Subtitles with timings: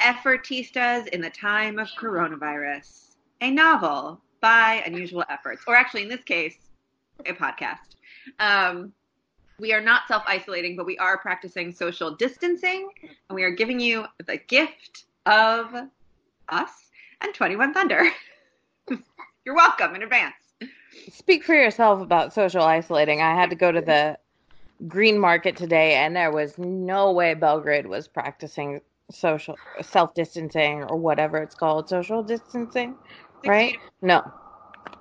[0.00, 6.22] Effortistas in the Time of Coronavirus, a novel by Unusual Efforts, or actually, in this
[6.22, 6.56] case,
[7.26, 7.96] a podcast.
[8.38, 8.92] Um,
[9.58, 13.80] we are not self isolating, but we are practicing social distancing, and we are giving
[13.80, 15.74] you the gift of
[16.48, 16.70] us
[17.20, 18.04] and 21 Thunder.
[19.44, 20.34] You're welcome in advance.
[21.10, 23.20] Speak for yourself about social isolating.
[23.20, 24.18] I had to go to the
[24.86, 30.96] green market today, and there was no way Belgrade was practicing social self distancing or
[30.96, 32.94] whatever it's called, social distancing,
[33.46, 33.76] right?
[34.02, 34.30] No,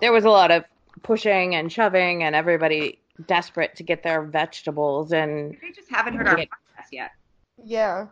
[0.02, 0.64] there was a lot of
[1.04, 6.28] pushing and shoving, and everybody desperate to get their vegetables, and They just haven't heard
[6.28, 6.46] our Yeah.
[6.46, 7.12] podcast yet.
[7.64, 8.08] Yeah.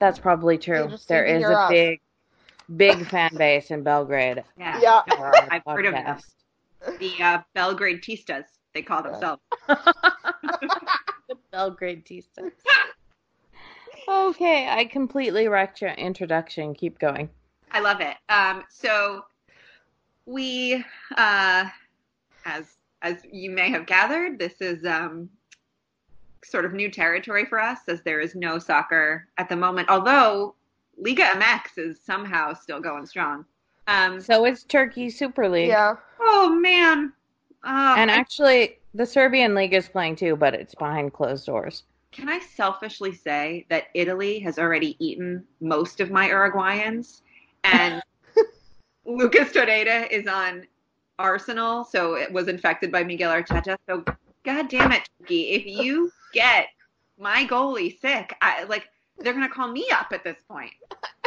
[0.00, 0.88] that's probably true.
[0.88, 1.70] just There need to is hear a us.
[1.70, 2.00] big,
[2.76, 4.44] big fan base in Belgrade.
[4.58, 4.80] Yeah.
[4.80, 5.02] Yeah.
[5.50, 6.18] I've heard of them.
[7.00, 9.42] The uh, Belgrade Tistas, they call themselves.
[9.68, 12.52] the Belgrade Tista.
[14.08, 16.74] Okay, I completely wrecked your introduction.
[16.74, 17.28] Keep going.
[17.70, 18.16] I love it.
[18.28, 19.24] Um, so
[20.26, 20.84] we,
[21.16, 21.64] uh,
[22.44, 22.64] as
[23.02, 25.28] as you may have gathered, this is um,
[26.44, 29.88] sort of new territory for us, as there is no soccer at the moment.
[29.88, 30.54] Although
[30.96, 33.44] Liga MX is somehow still going strong.
[33.86, 35.68] Um, So it's Turkey Super League.
[35.68, 35.94] Yeah.
[36.20, 37.12] oh man,
[37.64, 41.84] uh, And I- actually, the Serbian League is playing too, but it's behind closed doors.
[42.12, 47.20] Can I selfishly say that Italy has already eaten most of my Uruguayans,
[47.64, 48.02] and
[49.04, 50.66] Lucas Torreira is on
[51.18, 53.76] Arsenal, so it was infected by Mikel Arteta.
[53.86, 54.04] So,
[54.44, 55.50] God damn it, Turkey!
[55.50, 56.68] If you get
[57.18, 58.88] my goalie sick, I like
[59.18, 60.72] they're gonna call me up at this point.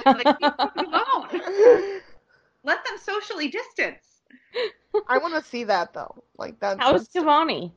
[0.05, 2.01] Like, leave alone.
[2.63, 4.21] Let them socially distance.
[5.07, 6.23] I want to see that though.
[6.37, 6.79] Like that.
[6.79, 7.71] How's Cavani?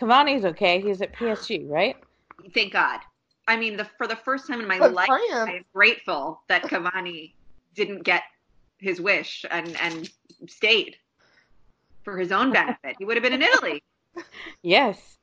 [0.00, 0.80] Cavani's okay.
[0.80, 1.96] He's at PSG, right?
[2.54, 3.00] Thank God.
[3.46, 6.42] I mean, the for the first time in my But life, France- I am grateful
[6.48, 7.32] that Cavani
[7.74, 8.22] didn't get
[8.78, 10.10] his wish and and
[10.46, 10.96] stayed
[12.02, 12.96] for his own benefit.
[12.98, 13.82] He would have been in Italy.
[14.62, 15.18] Yes.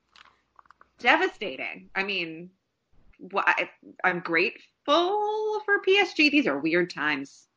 [1.00, 1.90] Devastating.
[1.96, 2.50] I mean,
[3.34, 3.70] wh- I,
[4.04, 6.32] I'm grateful for PSG.
[6.32, 7.48] These are weird times.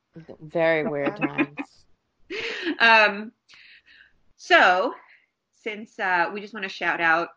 [0.40, 1.56] Very weird times.
[2.80, 3.32] um,
[4.36, 4.94] so,
[5.62, 7.28] since uh, we just want to shout out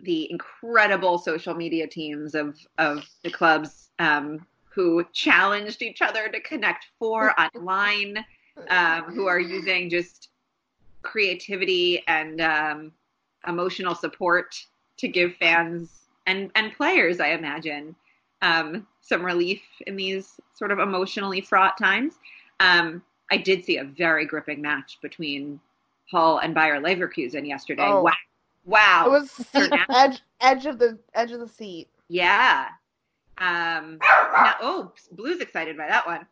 [0.00, 6.40] the incredible social media teams of of the clubs um, who challenged each other to
[6.40, 8.24] connect for online,
[8.68, 10.28] um, who are using just
[11.02, 12.92] creativity and um,
[13.46, 14.54] emotional support
[14.98, 15.90] to give fans
[16.26, 17.94] and and players, I imagine,
[18.42, 22.14] um, some relief in these sort of emotionally fraught times.
[22.60, 25.60] Um, I did see a very gripping match between
[26.10, 27.86] Hull and Bayer Leverkusen yesterday.
[27.86, 28.02] Oh.
[28.02, 28.12] Wow.
[28.66, 29.06] Wow.
[29.06, 29.46] It was
[29.88, 31.88] edge edge of the edge of the seat.
[32.08, 32.68] yeah.
[33.38, 36.26] Um, now, oh, Blue's excited by that one.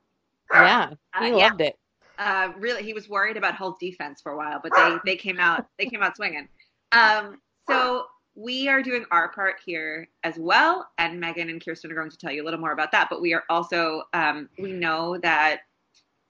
[0.52, 1.48] Yeah, he Uh, yeah.
[1.48, 1.78] loved it.
[2.18, 5.38] Uh, really, he was worried about Hull's defense for a while, but they they came
[5.38, 6.48] out they came out swinging.
[6.92, 8.06] Um, so
[8.36, 12.16] we are doing our part here as well, and Megan and Kirsten are going to
[12.16, 13.08] tell you a little more about that.
[13.10, 15.60] But we are also um, we know that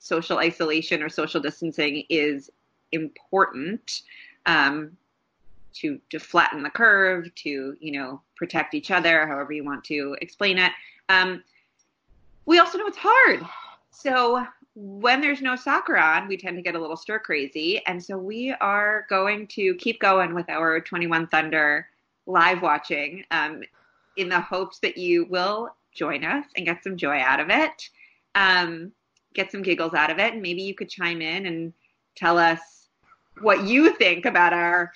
[0.00, 2.50] social isolation or social distancing is
[2.92, 4.02] important
[4.46, 4.96] um,
[5.74, 10.16] to to flatten the curve, to you know protect each other, however you want to
[10.20, 10.72] explain it.
[11.08, 11.42] Um,
[12.46, 13.44] we also know it's hard.
[13.90, 14.44] So
[14.74, 17.80] when there's no soccer on, we tend to get a little stir crazy.
[17.86, 21.88] And so we are going to keep going with our 21 Thunder
[22.26, 23.62] live watching um,
[24.16, 27.88] in the hopes that you will join us and get some joy out of it,
[28.34, 28.90] um,
[29.32, 30.32] get some giggles out of it.
[30.32, 31.72] And maybe you could chime in and
[32.16, 32.88] tell us
[33.40, 34.92] what you think about our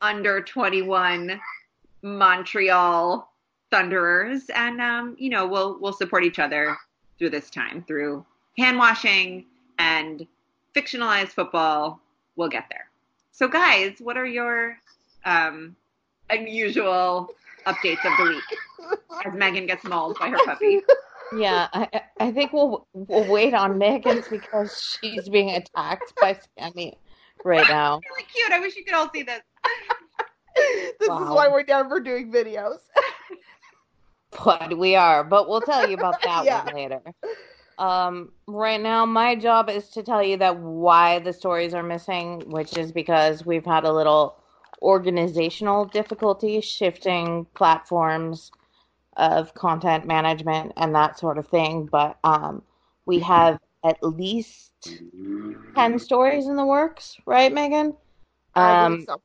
[0.00, 1.40] under 21
[2.02, 3.30] Montreal
[3.70, 4.42] Thunderers.
[4.54, 6.76] And, um, you know, we'll, we'll support each other
[7.18, 8.24] through this time through
[8.58, 9.46] hand washing
[9.78, 10.26] and
[10.74, 12.00] fictionalized football.
[12.36, 12.88] We'll get there.
[13.32, 14.76] So, guys, what are your
[15.24, 15.74] um,
[16.30, 17.30] unusual
[17.66, 20.80] updates of the week as Megan gets mauled by her puppy?
[21.36, 21.88] Yeah, I,
[22.20, 26.98] I- think we'll we'll wait on Megan's because she's being attacked by Sammy
[27.44, 28.00] right now.
[28.10, 28.52] Really cute.
[28.52, 29.40] I wish you could all see this.
[31.00, 32.78] this is why we're never doing videos.
[34.44, 36.64] But we are, but we'll tell you about that Yeah.
[36.64, 37.02] one later.
[37.78, 42.40] Um, right now, my job is to tell you that why the stories are missing,
[42.50, 44.36] which is because we've had a little
[44.80, 48.50] organizational difficulty shifting platforms
[49.16, 51.86] of content management and that sort of thing.
[51.86, 52.62] But um,
[53.06, 55.02] we have at least
[55.74, 57.96] 10 stories in the works, right, Megan?
[58.54, 59.20] Um, so.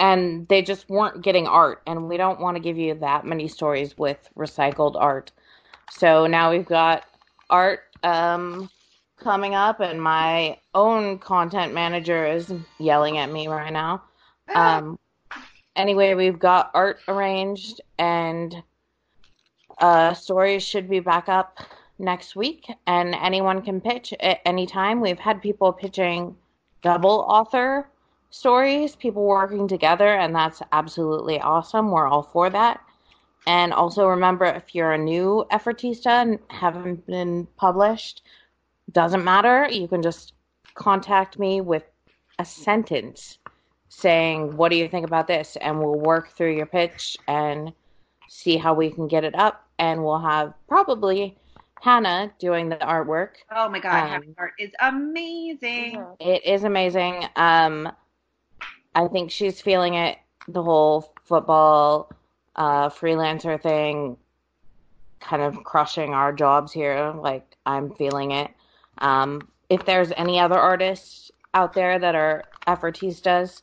[0.00, 3.48] And they just weren't getting art and we don't want to give you that many
[3.48, 5.32] stories with recycled art.
[5.90, 7.04] So now we've got
[7.50, 8.70] art um,
[9.18, 14.02] coming up and my own content manager is yelling at me right now.
[14.54, 14.98] Um,
[15.76, 18.62] anyway we've got art arranged and
[19.78, 21.58] uh, stories should be back up
[21.98, 26.36] next week and anyone can pitch at any time we've had people pitching
[26.82, 27.88] double author
[28.30, 31.90] stories, people working together, and that's absolutely awesome.
[31.90, 32.80] We're all for that.
[33.46, 38.22] And also remember, if you're a new effortista and haven't been published,
[38.92, 39.68] doesn't matter.
[39.70, 40.34] You can just
[40.74, 41.84] contact me with
[42.38, 43.38] a sentence
[43.88, 47.72] saying, "What do you think about this?" And we'll work through your pitch and
[48.28, 49.66] see how we can get it up.
[49.78, 51.36] And we'll have probably
[51.80, 53.36] Hannah doing the artwork.
[53.54, 56.04] Oh my god, Um, Happy Art is amazing.
[56.20, 57.24] It is amazing.
[57.36, 57.90] Um,
[58.94, 60.18] I think she's feeling it.
[60.48, 62.10] The whole football
[62.56, 64.16] uh, freelancer thing,
[65.20, 67.12] kind of crushing our jobs here.
[67.16, 68.50] Like I'm feeling it.
[68.98, 73.62] Um, if there's any other artists out there that are effortistas,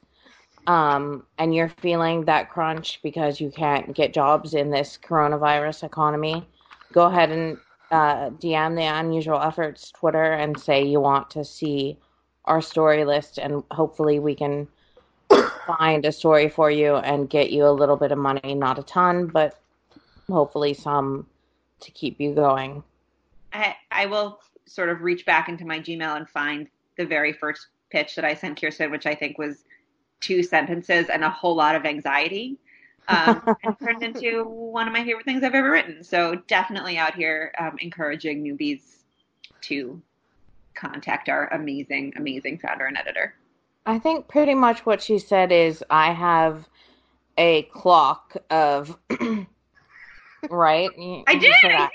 [0.68, 6.48] um, and you're feeling that crunch because you can't get jobs in this coronavirus economy,
[6.92, 7.58] go ahead and
[7.92, 11.98] uh, DM the Unusual Efforts Twitter and say you want to see
[12.46, 14.68] our story list, and hopefully we can
[15.66, 18.84] find a story for you and get you a little bit of money, not a
[18.84, 19.60] ton, but
[20.30, 21.28] hopefully some
[21.80, 22.84] to keep you going.
[23.54, 26.68] I, I will sort of reach back into my Gmail and find
[26.98, 29.64] the very first pitch that I sent Kirsten, which I think was
[30.20, 32.58] two sentences and a whole lot of anxiety,
[33.08, 36.04] um, and turned into one of my favorite things I've ever written.
[36.04, 38.82] So definitely out here um, encouraging newbies
[39.62, 40.02] to
[40.74, 43.36] contact our amazing, amazing founder and editor.
[43.86, 46.68] I think pretty much what she said is I have
[47.38, 48.98] a clock of
[50.50, 50.90] right.
[50.98, 51.54] You- I did.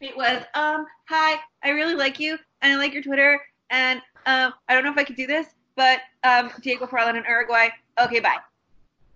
[0.00, 3.38] It was, um, hi, I really like you, and I like your Twitter,
[3.68, 7.24] and um, I don't know if I could do this, but um, Diego Forlan in
[7.28, 7.68] Uruguay.
[8.02, 8.38] Okay, bye.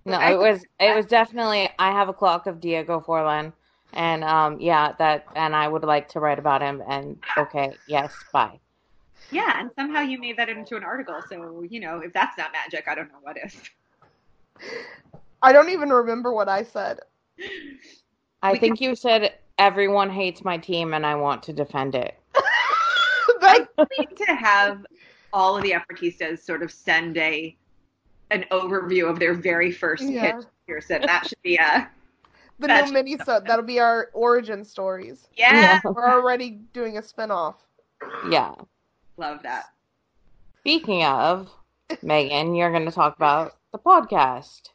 [0.04, 3.54] No, I- it was it was definitely I have a clock of Diego Forlan,
[3.94, 6.82] and um yeah that and I would like to write about him.
[6.86, 8.60] And okay, yes, bye.
[9.30, 11.20] Yeah, and somehow you made that into an article.
[11.28, 13.60] So you know, if that's not magic, I don't know what is.
[15.42, 17.00] I don't even remember what I said.
[18.42, 22.14] I We think you said everyone hates my team and I want to defend it.
[23.40, 24.86] That- I need to have
[25.32, 27.54] all of the Effortistas sort of send a
[28.30, 30.36] an overview of their very first Yeah.
[30.36, 30.46] pitch.
[30.66, 31.88] Pearson, that should be a
[32.58, 35.28] the That's- new mini that'll be our origin stories.
[35.36, 35.80] yeah.
[35.84, 37.56] We're already doing a spin-off.
[38.30, 38.54] Yeah.
[39.16, 39.66] Love that.
[40.60, 41.50] Speaking of,
[42.02, 44.70] Megan, you're going to talk about the podcast.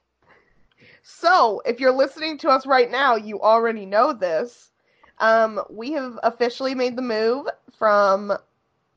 [1.01, 4.71] So, if you're listening to us right now, you already know this.
[5.17, 8.31] Um, we have officially made the move from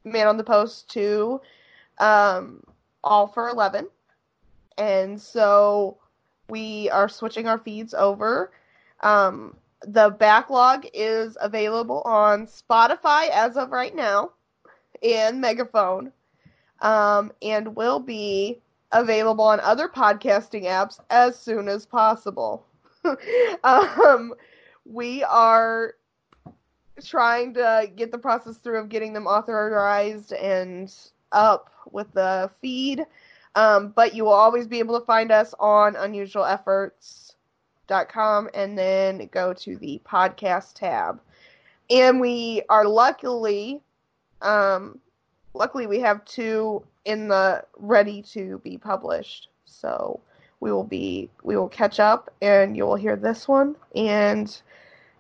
[0.04, 1.40] Man on the Post to
[1.99, 2.62] um,
[3.02, 3.88] All for 11.
[4.78, 5.99] And so
[6.49, 8.52] we are switching our feeds over.
[9.00, 14.30] Um, the backlog is available on Spotify as of right now
[15.02, 16.12] and Megaphone,
[16.80, 18.61] um, and will be
[18.92, 22.66] available on other podcasting apps as soon as possible.
[23.64, 24.35] um,
[24.85, 25.94] we are
[27.04, 30.94] trying to get the process through of getting them authorized and
[31.32, 33.04] up with the feed.
[33.54, 39.52] Um, but you will always be able to find us on unusualefforts.com and then go
[39.54, 41.21] to the podcast tab.
[41.90, 43.82] And we are luckily,
[44.42, 44.99] um,
[45.54, 49.49] luckily we have two in the ready to be published.
[49.64, 50.20] So
[50.61, 54.61] we will be we will catch up and you will hear this one and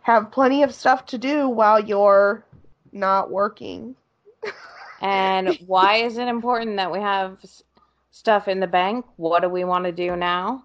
[0.02, 2.44] have plenty of stuff to do while you're
[2.92, 3.94] not working.
[5.02, 7.38] And why is it important that we have
[8.12, 9.04] stuff in the bank?
[9.16, 10.62] What do we want to do now?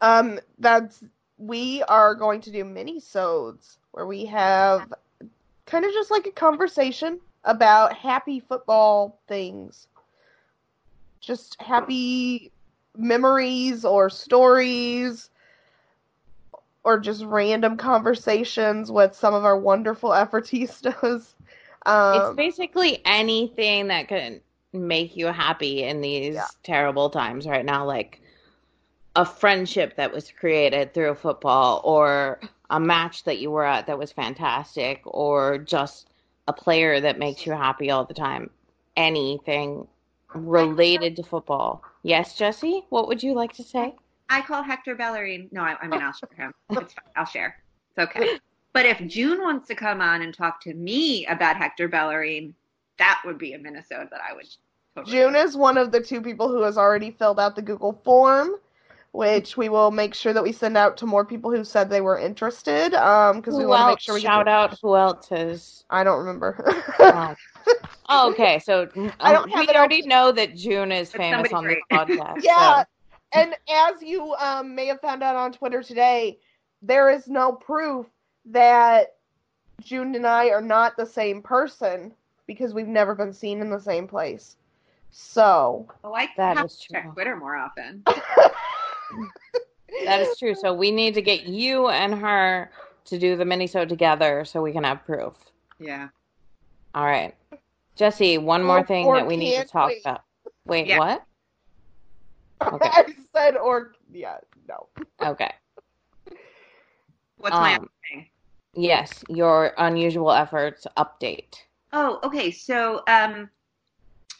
[0.00, 1.04] Um, that's
[1.38, 4.92] we are going to do mini-sodes where we have
[5.66, 9.86] kind of just like a conversation about happy football things.
[11.20, 12.52] Just happy
[12.96, 15.30] memories or stories
[16.82, 21.34] or just random conversations with some of our wonderful effortistas.
[21.86, 24.42] Um, it's basically anything that can
[24.74, 26.46] make you happy in these Yeah.
[26.62, 28.20] terrible times right now, like
[29.16, 33.98] a friendship that was created through football, or a match that you were at that
[33.98, 36.10] was fantastic, or just
[36.48, 38.50] a player that makes you happy all the time.
[38.96, 39.86] Anything
[40.34, 41.82] related to football.
[42.02, 43.94] Yes, Jesse, what would you like to say?
[44.28, 45.48] I call Hector Bellerin.
[45.52, 46.54] No, I, I mean I'll share him.
[46.70, 47.04] It's fine.
[47.16, 47.56] I'll share.
[47.96, 48.38] It's okay.
[48.72, 52.54] But if June wants to come on and talk to me about Hector Bellerin,
[52.98, 54.46] that would be a minisode that I would.
[54.94, 58.00] Totally June is one of the two people who has already filled out the Google
[58.04, 58.50] form,
[59.12, 62.00] which we will make sure that we send out to more people who said they
[62.00, 62.94] were interested.
[62.94, 64.48] Um, because we Who want to make sure we shout get.
[64.48, 66.64] out who else has I don't remember.
[67.00, 67.34] Oh.
[68.08, 68.58] Oh, okay.
[68.58, 68.88] So
[69.20, 71.66] I don't um, have we it already know that June is But famous somebody on
[71.66, 72.42] this podcast.
[72.42, 72.84] yeah, so-
[73.32, 76.38] and as you um, may have found out on Twitter today,
[76.82, 78.06] there is no proof
[78.46, 79.16] that
[79.80, 82.14] June and I are not the same person
[82.46, 84.56] because we've never been seen in the same place.
[85.10, 87.12] So Oh, I That have is to check true.
[87.12, 88.02] Twitter more often.
[90.04, 90.54] That is true.
[90.54, 92.70] So we need to get you and her
[93.06, 95.34] to do the mini minisode together so we can have proof.
[95.78, 96.08] Yeah.
[96.94, 97.34] All right.
[97.96, 100.00] Jesse, one more Or- thing or that we need to talk wait.
[100.04, 100.22] about.
[100.64, 100.98] Wait, Yeah.
[100.98, 101.24] what?
[102.62, 102.88] Okay.
[102.92, 104.36] I said, or yeah,
[104.68, 104.86] no.
[105.22, 105.50] Okay.
[107.38, 108.28] What's my Um, other thing?
[108.74, 111.54] Yes, your unusual efforts update.
[111.94, 112.50] Oh, okay.
[112.50, 113.48] So, um,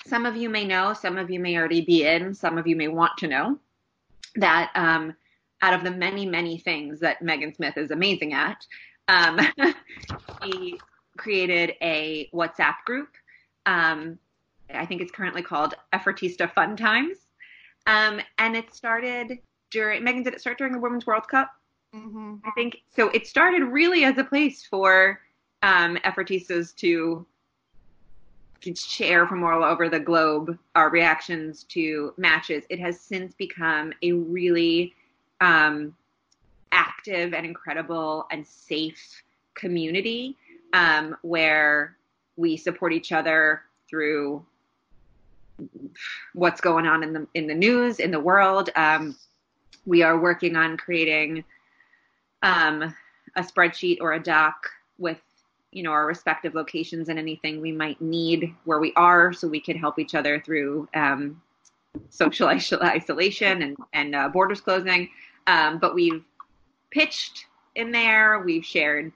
[0.07, 2.77] some of you may know, some of you may already be in, some of you
[2.77, 3.59] may want to know
[4.37, 5.14] that um,
[5.62, 8.64] out of the many, many things that Megan Smith is amazing at,
[9.08, 9.38] um,
[10.44, 10.78] she
[11.16, 13.08] created a WhatsApp group.
[13.66, 14.18] Um,
[14.72, 17.18] I think it's currently called Effortista Fun Times.
[17.87, 19.38] Um, and it started
[19.70, 21.50] during, Megan, did it start during the Women's World Cup?
[21.92, 23.08] hmm I think so.
[23.08, 25.20] It started really as a place for
[25.62, 27.26] um, effortistas to
[28.75, 32.64] share from all over the globe our reactions to matches.
[32.69, 34.95] It has since become a really
[35.40, 35.95] um,
[36.73, 39.23] active and incredible and safe
[39.55, 40.37] community
[40.73, 41.97] um, where
[42.37, 44.45] we support each other through
[46.35, 48.71] what's going on in the in the news in the world.
[48.76, 49.17] Um,
[49.87, 51.45] we are working on creating
[52.43, 52.95] um,
[53.37, 55.21] a spreadsheet or a doc with
[55.73, 59.61] you know our respective locations and anything we might need where we are, so we
[59.61, 61.41] can help each other through um,
[62.09, 62.49] social
[62.83, 65.09] isolation and and uh, borders closing.
[65.47, 66.23] Um, but we've
[66.91, 68.41] pitched in there.
[68.41, 69.12] We've shared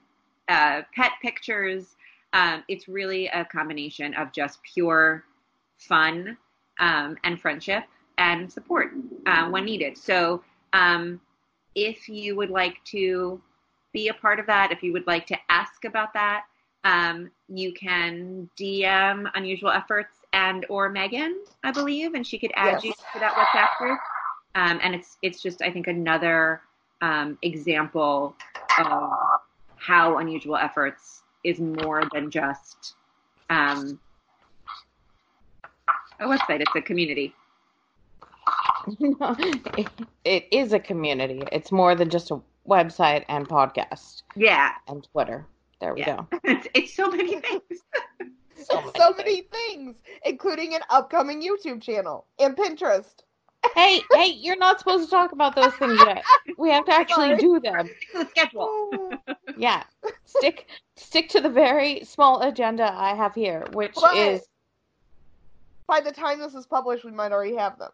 [0.47, 1.95] uh, pet pictures.
[2.33, 5.23] Um, it's really a combination of just pure
[5.77, 6.37] fun
[6.79, 7.83] um, and friendship
[8.17, 8.91] and support
[9.25, 9.97] uh, when needed.
[9.97, 10.43] So
[10.73, 11.19] um,
[11.75, 13.41] if you would like to
[13.95, 16.43] be a part of that, if you would like to ask about that,
[16.83, 22.83] um, you can DM Unusual Efforts and or Megan, I believe, and she could add
[22.83, 22.83] Yes.
[22.83, 23.99] you to that WhatsApp group.
[24.53, 26.61] Um, and it's it's just I think another
[27.01, 28.35] um, example
[28.77, 29.11] of
[29.77, 32.95] how Unusual Efforts is more than just
[33.49, 33.99] um,
[36.19, 37.33] a website; it's a community.
[38.99, 39.87] it,
[40.25, 41.41] it is a community.
[41.51, 45.45] It's more than just a website and podcast Yeah, and Twitter.
[45.81, 46.23] There we Yeah.
[46.31, 46.39] go.
[46.43, 47.61] it's, it's so many things.
[48.63, 53.13] So many so many things, including an upcoming YouTube channel and Pinterest.
[53.75, 56.23] Hey, hey, you're not supposed to talk about those things yet.
[56.57, 57.85] We have to actually do them.
[57.87, 58.61] Stick to the schedule.
[58.71, 59.11] Oh.
[59.57, 59.83] Yeah.
[60.23, 64.47] Stick stick to the very small agenda I have here, which But- is
[65.85, 67.91] By the time this is published, we might already have them.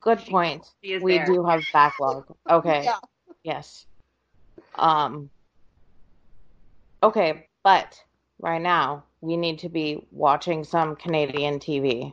[0.00, 0.66] Good point.
[0.82, 1.26] She is We there.
[1.26, 2.24] do have backlog.
[2.48, 2.84] Okay.
[2.84, 2.98] Yeah.
[3.44, 3.86] Yes.
[4.74, 5.30] Um
[7.02, 8.02] Okay, but
[8.40, 12.12] right now we need to be watching some Canadian TV.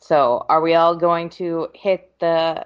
[0.00, 2.64] So, are we all going to hit the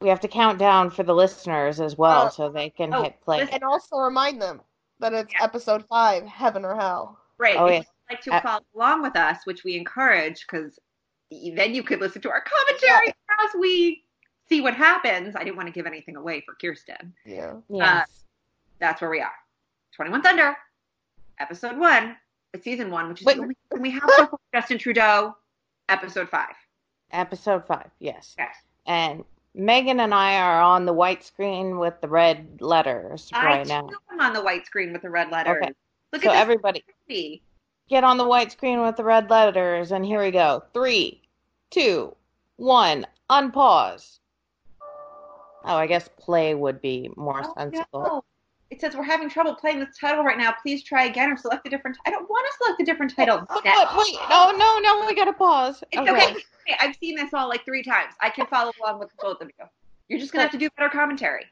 [0.00, 3.02] We have to count down for the listeners as well Uh, so they can oh,
[3.02, 3.46] hit play.
[3.50, 4.60] And also remind them
[5.00, 5.42] that it's Yeah.
[5.44, 7.18] episode five, Heaven or Hell.
[7.38, 7.56] Right.
[7.58, 7.78] Oh, if yeah.
[7.78, 10.78] you'd like to Uh, follow along with us, which we encourage, because
[11.30, 14.04] then you could listen to our commentary as we
[14.48, 15.36] see what happens.
[15.36, 17.12] I didn't want to give anything away for Kirsten.
[17.24, 17.54] Yeah.
[17.68, 18.24] Yes.
[18.80, 19.32] That's where we are.
[19.94, 20.56] 21 Thunder,
[21.40, 22.16] episode one,
[22.54, 23.36] uh, season one, which is Wait.
[23.36, 24.30] the only thing we have far.
[24.54, 25.36] Justin Trudeau,
[25.88, 26.54] episode five.
[27.12, 27.90] Episode five.
[27.98, 28.34] Yes.
[28.38, 28.54] Yes.
[28.86, 33.66] And Megan and I are on the white screen with the red letters I right
[33.66, 33.88] now.
[34.12, 35.56] am on the white screen with the red letters.
[35.62, 35.72] Okay.
[36.12, 37.42] Look So at everybody, movie.
[37.88, 40.62] Get on the white screen with the red letters, and here we go.
[40.72, 41.20] Three,
[41.70, 42.14] two,
[42.56, 43.06] one.
[43.30, 44.18] Unpause.
[45.64, 48.02] Oh, I guess play would be more Oh, sensible.
[48.02, 48.24] no.
[48.70, 50.54] It says we're having trouble playing this title right now.
[50.62, 51.96] Please try again or select a different.
[52.06, 53.46] I don't want to select a different title.
[53.48, 55.82] Oh, but wait, no, no, no, we gotta pause.
[55.90, 56.32] It's okay.
[56.32, 58.12] Okay, I've seen this all like three times.
[58.20, 59.64] I can follow along with both of you.
[60.08, 61.46] You're just gonna have to do better commentary.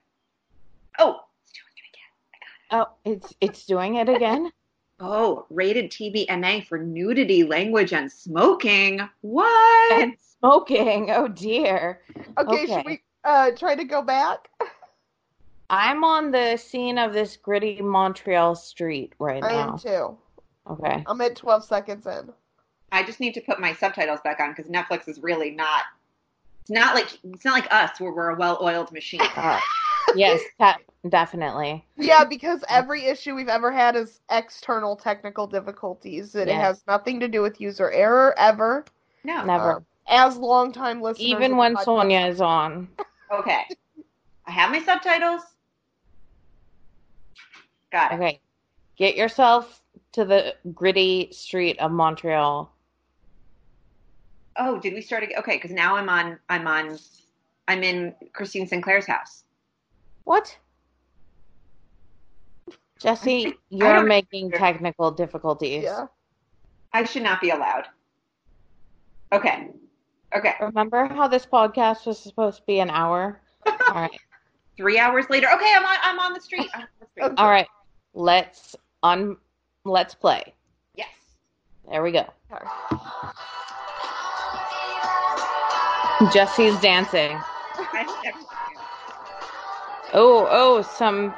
[0.99, 2.83] Oh, it's doing it again.
[2.83, 4.52] Oh, it's it's doing it again.
[4.99, 9.00] Oh, rated TVMA for nudity, language, and smoking.
[9.21, 10.03] What?
[10.03, 11.11] and smoking.
[11.15, 12.00] Oh dear.
[12.38, 12.67] Okay, Okay.
[12.67, 14.49] should we uh try to go back?
[15.71, 19.57] I'm on the scene of this gritty Montreal street right I now.
[19.59, 20.19] I am too.
[20.71, 21.05] Okay.
[21.07, 22.33] I'm at 12 seconds in.
[22.93, 25.83] I just need to put my subtitles back on because Netflix is really not.
[26.62, 29.21] It's not like it's not like us where we're a well-oiled machine.
[30.15, 31.85] Yes, ta- definitely.
[31.97, 36.35] Yeah, because every issue we've ever had is external technical difficulties.
[36.35, 38.85] And It has nothing to do with user error ever.
[39.25, 39.45] No.
[39.45, 39.73] Never.
[39.77, 42.89] Um, as longtime listeners, Even when the podcast- Sonia is on.
[43.33, 43.65] Okay.
[44.47, 45.43] I have my subtitles.
[47.91, 48.15] Got it.
[48.15, 48.41] Okay.
[48.97, 49.83] Get yourself
[50.13, 52.71] to the gritty street of Montreal.
[54.57, 55.39] Oh, did we start again?
[55.41, 56.39] Okay, because now I'm on.
[56.49, 56.99] I'm on.
[57.69, 59.43] I'm in Christine Sinclair's house.
[60.26, 60.59] What?
[62.99, 65.85] Jesse, you're making technical difficulties.
[65.85, 66.06] Yeah.
[66.92, 67.85] I should not be allowed.
[69.33, 69.68] Okay.
[70.37, 70.54] Okay.
[70.61, 73.40] Remember how this podcast was supposed to be an hour?
[73.66, 74.18] All right.
[74.76, 75.47] Three hours later.
[75.54, 75.97] Okay, I'm on.
[76.02, 76.68] I'm on the street.
[76.75, 77.33] On the street.
[77.37, 77.68] All right.
[78.12, 79.37] Let's un
[79.85, 80.54] let's play.
[80.97, 81.08] Yes.
[81.89, 82.28] There we go.
[86.32, 87.39] Jesse's dancing.
[90.17, 91.35] I never- Oh, oh, some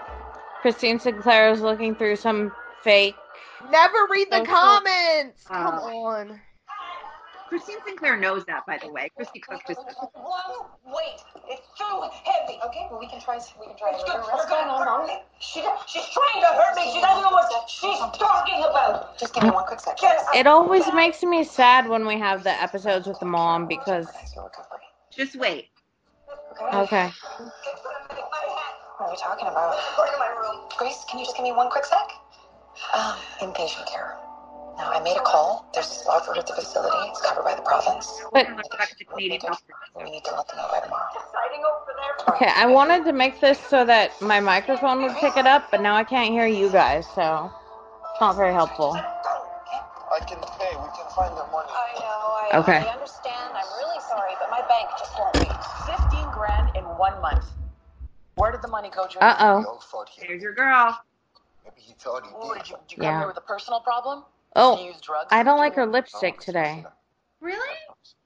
[0.62, 3.16] Christine Sinclair is looking through some fake.
[3.70, 5.44] Never read the Oh, so- comments.
[5.50, 5.70] Ah.
[5.70, 6.04] Come Oh.
[6.04, 6.40] on.
[7.48, 9.08] Christine Sinclair knows that, by the way.
[9.16, 9.80] Christy Cook just.
[9.80, 11.16] Whoa, wait,
[11.48, 12.60] it's too heavy.
[12.62, 13.38] Okay, well we can try.
[13.58, 13.92] We can try.
[13.92, 15.14] What's going on, Molly?
[15.38, 16.92] She, she's trying to hurt me.
[16.92, 19.18] She doesn't know what she's talking about.
[19.18, 19.98] Just give me one quick second.
[20.02, 24.06] Yes, It always makes me sad when we have the episodes with the mom because.
[25.10, 25.70] Just wait.
[26.74, 27.10] Okay.
[28.98, 29.78] What are we talking about?
[29.96, 30.66] Go to my room.
[30.76, 32.02] Grace, can you just give me one quick sec?
[32.92, 34.16] Um, inpatient care.
[34.76, 35.70] Now, I made a call.
[35.72, 36.98] There's this law at the facility.
[37.10, 38.10] It's covered by the province.
[38.32, 39.62] But I'm not back to Canadian health.
[39.96, 41.06] We need to let them know by tomorrow.
[42.34, 45.80] okay, I wanted to make this so that my microphone would pick it up, but
[45.80, 47.52] now I can't hear you guys, so
[48.02, 48.94] it's not very helpful.
[48.94, 50.74] I can pay.
[50.74, 51.70] We can find the money.
[51.70, 52.58] I know.
[52.58, 52.78] I, Okay.
[52.82, 53.54] I understand.
[53.54, 55.54] I'm really sorry, but my bank just won't wait.
[55.86, 57.44] 15 grand in one month.
[58.38, 59.18] Where did the money go, Joe?
[59.20, 59.58] Uh oh.
[59.58, 60.98] We all thought he, There's your girl.
[61.64, 62.62] maybe he thought he Oh, did.
[62.62, 64.20] did you, did you come here with a personal problem?
[64.20, 64.24] Did
[64.56, 65.28] Oh, you use drugs?
[65.30, 66.84] I don't like her lipstick it's today.
[67.40, 67.74] Really?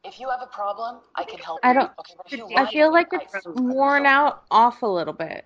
[0.05, 1.90] If you have a problem, I can help I don't-
[2.27, 5.44] Okay, you I feel like it's I- worn out off a little bit.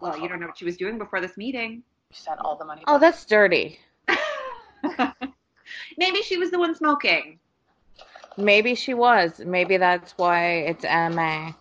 [0.00, 1.82] Well, you don't know what she was doing before this meeting.
[2.10, 2.82] You sent all the money.
[2.86, 3.80] Oh, that's dirty.
[5.98, 7.38] Maybe she was the one smoking.
[8.36, 9.40] Maybe she was.
[9.44, 11.52] Maybe that's why it's MA.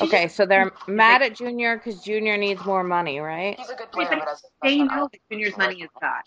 [0.00, 3.58] Okay, so they're mad at Junior because Junior needs more money, right?
[3.58, 6.22] He's a good player, but as They professional, know that Junior's money is gone.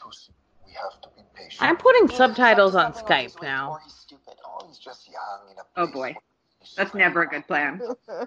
[0.66, 1.62] We have to be patient.
[1.62, 3.80] I'm putting Either subtitles on does he's Skype now.
[3.88, 4.34] Stupid.
[4.46, 6.16] Oh, he's just young in a Oh, boy.
[6.76, 7.82] That's never a good plan.
[8.10, 8.26] I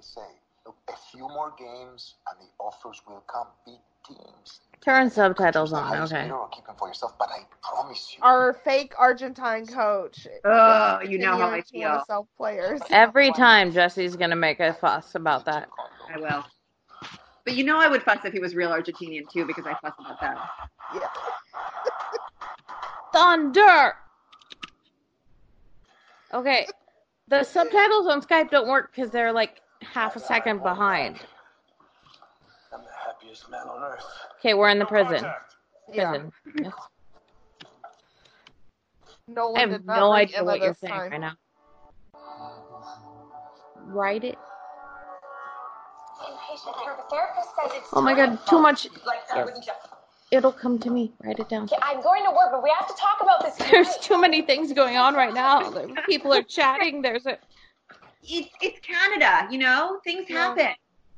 [0.00, 0.20] say,
[0.66, 3.48] look, a few more games and the offers will come.
[3.66, 3.76] Big
[4.06, 4.60] teams.
[4.84, 6.24] Turn subtitles on, Highest okay.
[6.24, 8.22] bidder Or keep them for yourself, but I promise you.
[8.22, 10.26] Our fake Argentine coach.
[10.44, 12.04] Oh, you know how I continuing to feel.
[12.06, 12.80] Sell players.
[12.90, 15.68] Every time Jesse's gonna make a fuss about that.
[16.12, 16.44] I will.
[17.44, 19.94] But you know I would fuss if he was real Argentinian too, because I fuss
[20.00, 20.36] about them.
[20.94, 21.08] Yeah.
[23.12, 23.94] Thunder!
[26.34, 26.66] Okay,
[27.28, 31.20] the subtitles on Skype don't work because they're like half a second behind.
[33.32, 34.04] I'm the happiest man on earth.
[34.40, 35.24] Okay, we're in the prison.
[35.92, 36.10] Yeah.
[36.10, 36.32] Prison.
[36.62, 36.72] Yes.
[39.28, 41.10] Nolan I have no idea Emma what you're this saying time.
[41.10, 41.32] right now.
[43.86, 44.38] Write it.
[47.92, 48.86] Oh my god, too much.
[50.30, 51.12] It'll come to me.
[51.24, 51.68] Write it down.
[51.82, 53.54] I'm going to work, but we have to talk about this.
[53.70, 55.72] There's too many things going on right now.
[56.06, 57.02] People are chatting.
[57.02, 57.38] There's a.
[58.22, 60.00] it's it's Canada, you know.
[60.04, 60.48] Things Yeah.
[60.48, 60.74] happen.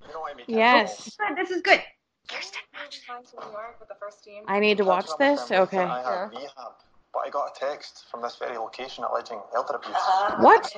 [0.06, 0.46] You know what I mean?
[0.48, 1.16] Yes.
[1.16, 1.80] Good, This is good.
[2.28, 2.60] Kirsten,
[3.06, 4.44] flying to New York with the first team.
[4.46, 5.58] I need to watch Catching up with this.
[5.58, 5.82] Okay.
[5.84, 6.72] I had rehab,
[7.12, 9.96] but I got a text from this very location alleging elder abuse.
[10.40, 10.72] What?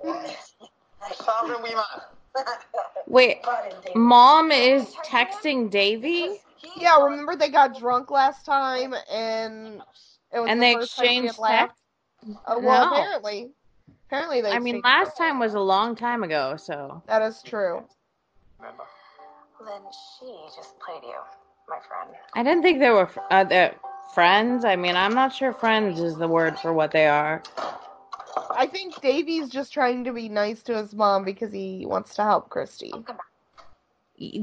[0.00, 2.44] What's happening, wee man?
[3.08, 3.38] Wait,
[3.94, 6.40] mom is texting Davy,
[6.76, 9.82] Yeah, remember they got drunk last time and
[10.32, 11.70] it was and the they first time she had exchanged laughed?
[11.70, 11.82] text.
[12.46, 12.92] Uh, well, No.
[12.92, 13.50] apparently.
[14.06, 17.82] Apparently they I mean, last time was a long time ago, so That is true.
[18.58, 18.84] Remember?
[19.66, 19.82] Then
[20.18, 21.14] she just played you,
[21.68, 22.10] my friend.
[22.34, 23.74] I didn't think they were fr- uh, they're
[24.14, 24.64] friends.
[24.64, 27.42] I mean, I'm not sure friends is the word for what they are.
[28.50, 32.22] I think Davey's just trying to be nice to his mom because he wants to
[32.22, 32.92] help Christy.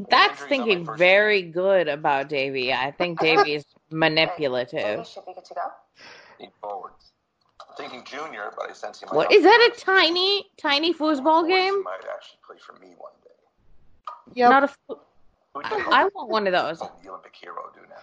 [0.09, 2.73] That's thinking very good about Davy.
[2.73, 5.07] I think Davy's manipulative.
[5.07, 5.61] should be good to go.
[6.39, 7.11] Need forwards.
[7.61, 9.15] I'm thinking junior, but I sense he might.
[9.15, 9.71] What have- is that?
[9.75, 11.83] A tiny, tiny foosball game?
[11.83, 13.29] Might actually play for me one day.
[14.35, 14.49] Yep.
[14.49, 14.67] Not a.
[14.67, 15.08] fo- Who do you
[15.65, 16.79] I want one of those.
[16.79, 17.95] the Olympic hero do now?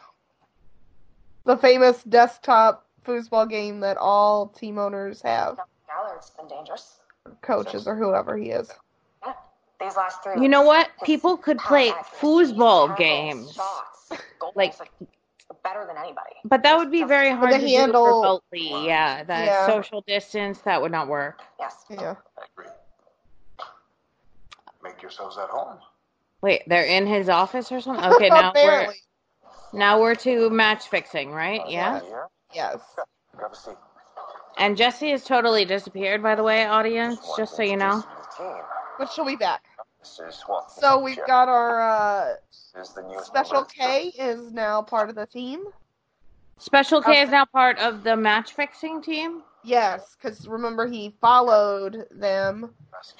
[1.44, 7.00] the famous desktop foosball game that all team owners have, Gallard's been dangerous.
[7.42, 8.70] coaches or whoever he is.
[9.24, 9.32] Yeah.
[9.80, 10.40] These last three.
[10.42, 10.90] You know what?
[11.04, 11.90] People could play
[12.20, 13.52] foosball games.
[13.52, 14.12] shots,
[14.54, 14.74] Like-
[15.62, 16.34] better than anybody.
[16.44, 18.86] But that would be very hard to handle- do remotely.
[18.86, 19.66] Yeah, that Yeah.
[19.66, 21.42] social distance that would not work.
[21.58, 21.84] Yes.
[21.88, 22.14] Yeah.
[22.38, 22.70] I agree.
[24.82, 25.78] Make yourselves at home.
[26.46, 28.04] Wait, they're in his office or something?
[28.04, 28.94] Okay, now we're
[29.72, 31.60] now we're to match fixing, right?
[31.68, 32.00] Yeah.
[32.00, 32.78] Here, Yes.
[33.36, 33.74] grab a seat.
[34.56, 37.18] And Jesse has totally disappeared, by the way, audience.
[37.26, 37.96] One Just so you know.
[37.96, 38.04] introduce
[38.38, 38.60] you to.
[38.96, 39.64] But she'll be back.
[39.98, 40.70] This is what?
[40.70, 41.26] So we've Jeff.
[41.26, 42.34] got our uh,
[42.76, 43.64] This is the newest Special.
[43.64, 45.64] K is now part of the team.
[46.58, 49.42] Special K is now part of the match fixing team.
[49.64, 52.72] Yes, because remember he followed them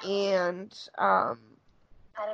[0.06, 1.55] and um,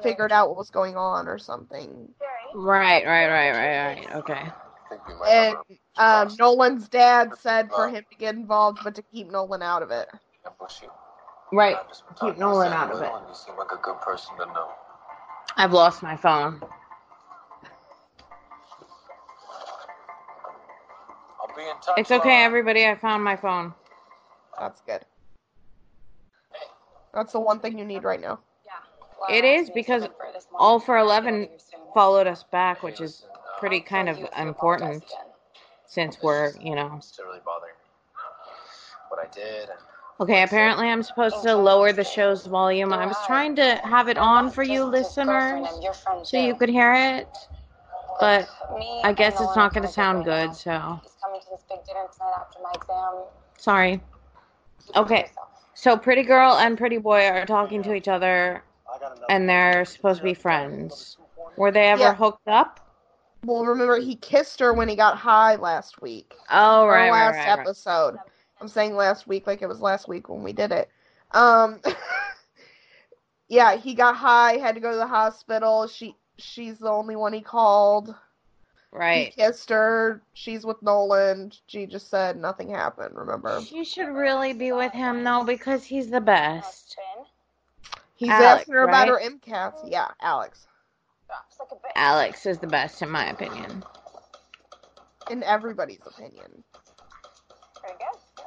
[0.02, 2.08] figured out what was going on or something.
[2.54, 4.16] Right, right, right, right, right.
[4.16, 4.34] Okay.
[4.34, 4.52] I
[4.88, 5.56] think we might And
[5.96, 9.90] um, Nolan's dad said for him to get involved, but to keep Nolan out of
[9.90, 10.08] it.
[10.12, 10.88] a ambush you.
[11.52, 11.76] Right.
[11.76, 13.02] I've just been Keep Nolan out of it.
[13.02, 14.68] Little, You seem like a good person to know.
[15.56, 16.62] I've lost my phone.
[21.40, 21.98] I'll be in touch.
[21.98, 22.86] It's okay, everybody.
[22.86, 23.74] I found my phone.
[24.58, 25.04] That's good.
[27.12, 28.40] That's the one thing you need right now.
[29.28, 30.06] It is because
[30.54, 31.48] All for 11
[31.94, 33.26] followed us back, which is
[33.58, 35.04] pretty kind of important
[35.86, 36.94] since we're, you know.
[36.96, 38.20] It's really bothering me.
[39.08, 39.68] What I did.
[40.20, 42.92] Okay, apparently I'm supposed to lower the show's volume.
[42.92, 45.68] I was trying to have it on for you listeners
[46.22, 47.28] so you could hear it,
[48.20, 48.48] but
[49.02, 52.06] I guess it's not going to sound good, so He's coming to this big dinner
[52.12, 53.24] tonight after my exam.
[53.58, 54.00] sorry.
[54.94, 55.30] Okay,
[55.74, 58.71] so Pretty Girl and Pretty Boy are talking to each other I got enough.
[59.28, 61.16] And they're supposed to be friends.
[61.56, 62.14] Were they ever Yeah.
[62.14, 62.80] hooked up?
[63.44, 66.36] Well, remember he kissed her when he got high last week.
[66.50, 67.58] Oh, or right, right, last right, right.
[67.60, 68.16] episode.
[68.60, 70.88] I'm saying last week like it was last week when we did it.
[71.32, 71.80] Um
[73.48, 75.86] Yeah, he got high, had to go to the hospital.
[75.86, 78.14] She she's the only one he called.
[78.92, 79.26] Right.
[79.26, 80.22] He kissed her.
[80.34, 81.52] She's with Nolan.
[81.66, 83.60] She just said nothing happened, remember?
[83.60, 86.96] She should really be with him though because he's the best.
[88.22, 89.40] He's Alex, asking her about her right?
[89.40, 89.90] MCATs.
[89.90, 90.68] Yeah, Alex.
[91.96, 93.82] Alex is the best in my opinion.
[95.28, 96.62] In everybody's opinion.
[97.82, 98.44] Very good.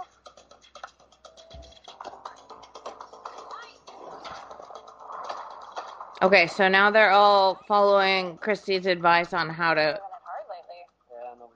[6.22, 10.00] Okay, so now they're all following Christy's advice on how to Hard.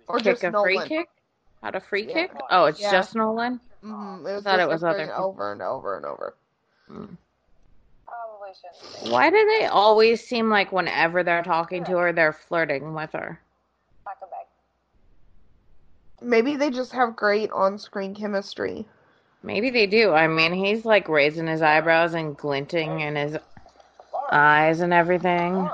[0.10, 0.66] Or kick just a Nolan.
[0.66, 1.10] free kick.
[1.64, 2.14] How to free Yeah.
[2.14, 2.32] kick?
[2.50, 2.92] Oh, it's Yeah.
[2.92, 3.62] just Nolan.
[3.82, 5.24] Mm, it was thought just it was other doing it people.
[5.30, 6.36] over and over and over.
[6.90, 7.18] Mm.
[8.50, 9.12] Probably shouldn't.
[9.14, 13.40] Why do they always seem like whenever they're talking to her, they're flirting with her?
[14.06, 14.46] Pack a bag.
[16.22, 18.86] Maybe they just have great on-screen chemistry.
[19.42, 20.12] Maybe they do.
[20.12, 23.38] I mean, he's like raising his eyebrows and glinting in his
[24.32, 25.70] eyes and everything.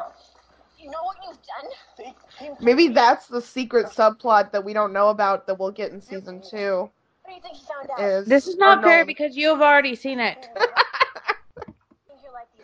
[0.78, 2.56] You know what you've done?
[2.60, 6.44] Maybe that's the secret subplot that we don't know about that we'll get in season
[6.48, 6.90] two.
[7.24, 8.00] What do you think he found out?
[8.00, 10.48] Is This is not or fair because you have already seen it.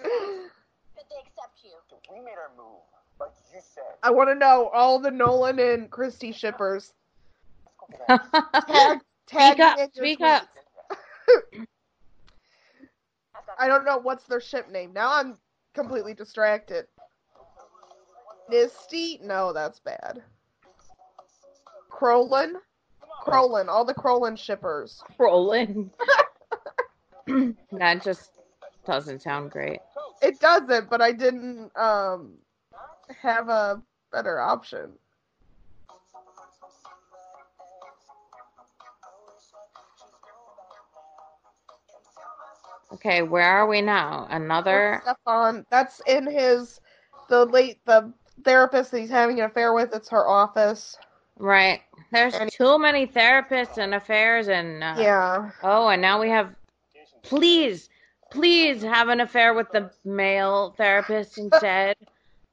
[0.01, 0.51] think you're like these guys.
[0.95, 1.71] That they accept you.
[2.11, 2.81] We made our move,
[3.19, 3.83] like you said.
[4.03, 6.93] I want to know all the Nolan and Christy shippers.
[8.67, 10.47] Tag, tag Speak me up, in speak up.
[13.59, 14.93] I don't know what's their ship name.
[14.93, 15.37] Now I'm
[15.73, 16.87] completely distracted.
[18.49, 19.19] Misty?
[19.23, 20.21] No, that's bad.
[21.91, 22.53] Crolin?
[23.25, 25.03] Crolin, all the Crolin shippers.
[25.17, 25.91] Rolling.
[27.71, 28.31] that just
[28.85, 29.79] doesn't sound great.
[30.21, 32.33] It doesn't, but I didn't um
[33.21, 33.81] have a
[34.11, 34.91] better option.
[42.93, 44.27] Okay, where are we now?
[44.29, 45.01] Another.
[45.03, 46.81] Stefan, that's in his
[47.29, 48.11] the late the
[48.43, 49.93] therapist that he's having an affair with.
[49.95, 50.97] It's her office.
[51.37, 51.81] Right.
[52.11, 54.83] There's And- too many therapists and affairs and.
[54.83, 55.51] Uh, Yeah.
[55.63, 56.53] Oh, and now we have.
[57.23, 57.89] Please,
[58.31, 61.95] please have an affair with the male therapist instead.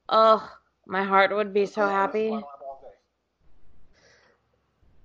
[0.09, 0.47] oh,
[0.85, 2.37] my heart would be so happy.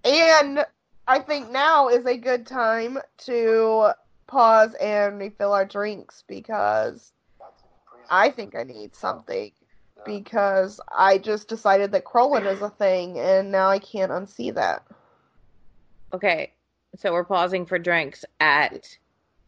[0.04, 0.64] And
[1.06, 3.92] I think now is a good time to
[4.26, 7.12] pause and refill our drinks because
[8.10, 9.52] I think I need something
[10.04, 14.82] because I just decided that Krolin is a thing and now I can't unsee that.
[16.12, 16.52] Okay,
[16.96, 18.98] so we're pausing for drinks at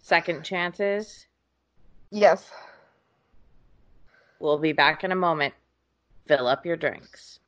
[0.07, 1.27] Second Chances.
[2.13, 2.49] Yes.
[4.39, 5.53] We'll be back in a moment.
[6.29, 7.41] Fill up your drinks.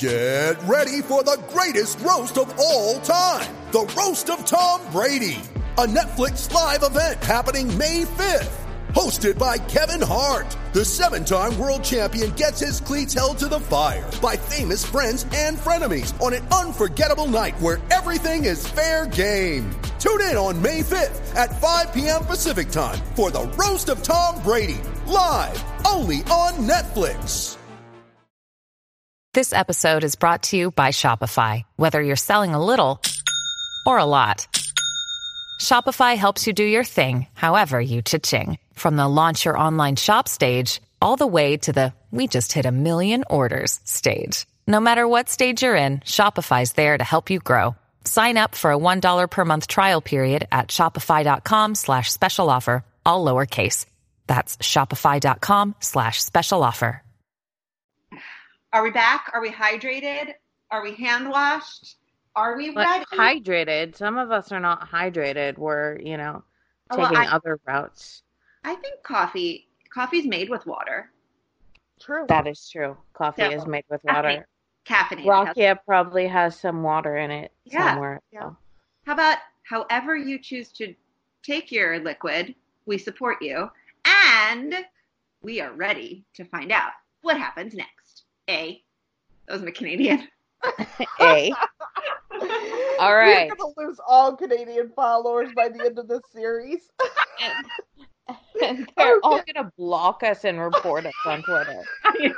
[0.00, 5.40] Get ready for the greatest roast of all time the Roast of Tom Brady,
[5.78, 8.63] a Netflix live event happening May 5th.
[8.94, 13.58] Hosted by Kevin Hart, the seven time world champion gets his cleats held to the
[13.58, 19.68] fire by famous friends and frenemies on an unforgettable night where everything is fair game.
[19.98, 22.24] Tune in on May 5th at 5 p.m.
[22.24, 27.56] Pacific time for the Roast of Tom Brady, live only on Netflix.
[29.32, 31.64] This episode is brought to you by Shopify.
[31.74, 33.02] Whether you're selling a little
[33.84, 34.46] or a lot,
[35.60, 38.58] Shopify helps you do your thing, however you cha-ching.
[38.74, 42.66] From the launch your online shop stage, all the way to the we just hit
[42.66, 44.46] a million orders stage.
[44.68, 47.74] No matter what stage you're in, Shopify's there to help you grow.
[48.04, 53.24] Sign up for a $1 per month trial period at shopify.com slash special offer, all
[53.24, 53.86] lowercase.
[54.26, 57.02] That's shopify.com slash special offer.
[58.72, 59.30] Are we back?
[59.32, 60.34] Are we hydrated?
[60.70, 61.96] Are we hand washed?
[62.36, 63.40] Are we But ready?
[63.40, 63.94] hydrated.
[63.96, 65.56] Some of us are not hydrated.
[65.58, 66.42] We're, you know,
[66.90, 68.22] Oh, well, taking I- other routes.
[68.64, 71.10] I think coffee coffee's made with water.
[72.00, 72.26] True.
[72.28, 72.96] That is true.
[73.12, 73.50] Coffee Yeah.
[73.50, 74.14] is made with Caffeine.
[74.32, 74.48] water.
[75.24, 75.54] Caffeinated.
[75.54, 77.90] Rakia probably has some water in it Yeah.
[77.92, 78.20] somewhere.
[78.32, 78.40] Yeah.
[78.40, 78.56] so.
[79.06, 80.94] How about however you choose to
[81.42, 82.54] take your liquid,
[82.86, 83.70] we support you,
[84.04, 84.84] and
[85.42, 86.92] we are ready to find out
[87.22, 88.24] what happens next.
[88.50, 88.82] A.
[89.46, 90.28] That was my Canadian.
[91.20, 91.52] A.
[92.98, 93.50] All right.
[93.50, 96.90] We're gonna lose all Canadian followers by the end of this series.
[98.62, 101.82] And they're all gonna block us and report us on Twitter.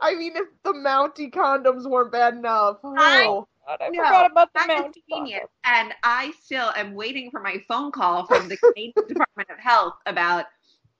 [0.00, 2.78] I mean, if the Mountie condoms weren't bad enough.
[2.84, 3.48] I- Oh.
[3.66, 5.48] God, I No, forgot about the that is genius.
[5.64, 9.94] And I still am waiting for my phone call from the Canadian Department of Health
[10.06, 10.46] about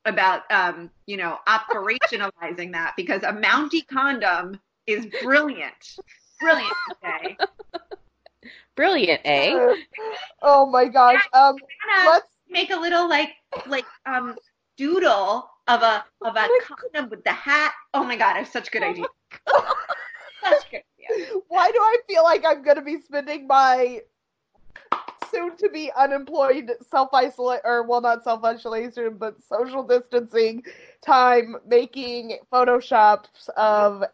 [0.05, 4.59] about um, you know, operationalizing that because a Mountie condom
[4.89, 5.97] is brilliant.
[6.41, 7.37] Brilliant today.
[8.77, 9.75] Brilliant, eh?
[10.43, 11.27] Oh my gosh.
[11.33, 11.57] Um,
[12.05, 12.29] let's.
[12.49, 13.31] make a little like
[13.67, 14.37] like um
[14.77, 17.73] doodle of a of a condom with the hat.
[17.95, 19.07] Oh my god, I have such good idea.
[20.43, 21.41] such good idea.
[21.49, 24.03] Why do I feel like I'm gonna be spending my
[25.31, 30.63] soon to be unemployed self isolate or well not self isolation but social distancing
[31.03, 34.05] time making photoshops of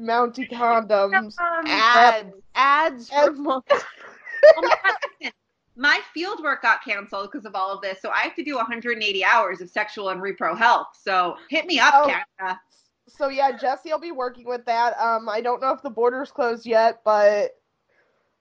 [0.00, 1.38] Mountie condoms.
[1.38, 3.38] Um, Ads, ads for Ads.
[3.40, 5.32] oh my God, listen,
[5.76, 8.56] my field work got canceled because of all of this, so I have to do
[8.56, 10.88] 180 hours of sexual and repro health.
[11.00, 12.06] So hit me up, Oh.
[12.06, 12.60] Canada.
[13.08, 14.98] So yeah, Jesse I'll be working with that.
[14.98, 17.50] Um, I don't know if the border's closed yet, but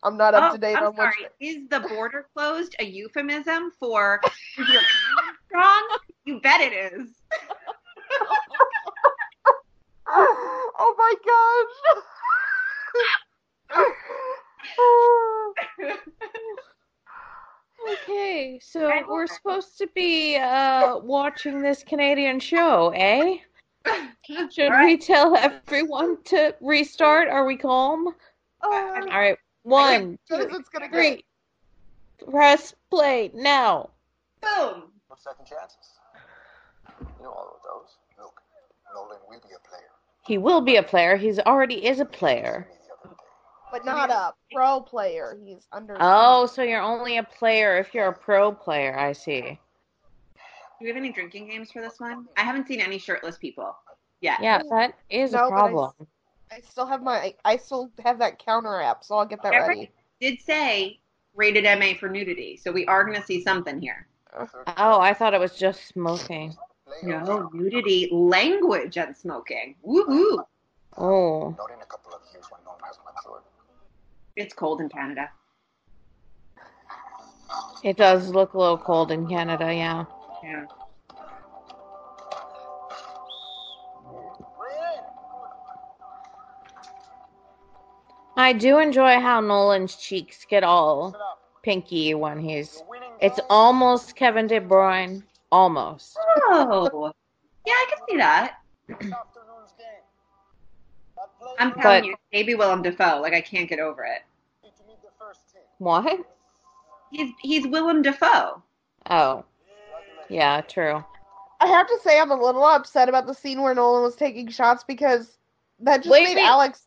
[0.04, 1.14] I'm not up Oh, to date I'm on what.
[1.14, 1.28] sorry.
[1.40, 4.22] Is the border closed a euphemism for
[4.58, 5.98] is your condom strong?
[6.26, 7.10] You bet it is.
[10.14, 12.04] Oh my gosh.
[18.04, 23.38] Okay, so we're supposed to be uh watching this Canadian show, eh?
[24.52, 27.28] Should we tell everyone to restart?
[27.28, 28.14] Are we calm?
[28.64, 31.26] Oh, All right, one, Because two, it's gonna get three.
[32.30, 33.90] Press play now.
[34.42, 34.92] Boom.
[35.10, 36.00] No second chances.
[37.18, 37.98] You know all of those.
[38.18, 38.42] Look,
[38.94, 39.91] Nolan will be a player.
[40.26, 41.16] He will be a player.
[41.18, 42.68] He's already is a player.
[42.70, 43.16] Me the other day.
[43.72, 45.38] but not a pro player.
[45.44, 45.98] He's under.
[46.00, 48.98] Oh, so you're only a player if you're a pro player.
[48.98, 49.42] I see.
[50.36, 52.28] Do we have any drinking games for this one?
[52.38, 53.76] I haven't seen any shirtless people
[54.22, 54.40] yet.
[54.42, 55.92] Yeah, that is No, a but I- problem.
[56.52, 57.34] I still have my.
[57.46, 59.92] I still have that counter app, so I'll get that Every- ready.
[60.20, 61.00] Did say
[61.34, 64.06] rated MA for nudity, so we are going to see something here.
[64.38, 64.64] Uh-huh.
[64.78, 66.54] Oh, I thought it was just smoking.
[67.04, 69.76] No, nudity, language, and smoking.
[69.86, 70.44] Woohoo!
[70.98, 71.56] Oh.
[71.58, 73.42] Not in a couple of years when Norm has matured.
[74.36, 75.30] It's cold in Canada.
[77.84, 80.06] It does look a little cold in Canada, yeah.
[80.44, 80.66] Yeah.
[88.38, 91.16] I do enjoy how Nolan's cheeks get all
[91.64, 92.84] pinky when he's.
[93.20, 95.24] It's almost Kevin De Bruyne.
[95.52, 96.18] Almost.
[96.50, 97.12] Oh,
[97.66, 98.56] yeah, I can see that.
[101.60, 103.20] I'm telling But- you, maybe Willem Dafoe.
[103.22, 104.22] Like I can't get over it.
[105.78, 106.26] What?
[107.12, 108.62] He's he's Willem Dafoe.
[109.10, 109.44] Oh.
[110.30, 111.04] Yeah, true.
[111.60, 114.48] I have to say, I'm a little upset about the scene where Nolan was taking
[114.48, 115.38] shots because
[115.80, 116.46] that just Wait, made wait.
[116.46, 116.84] Alex.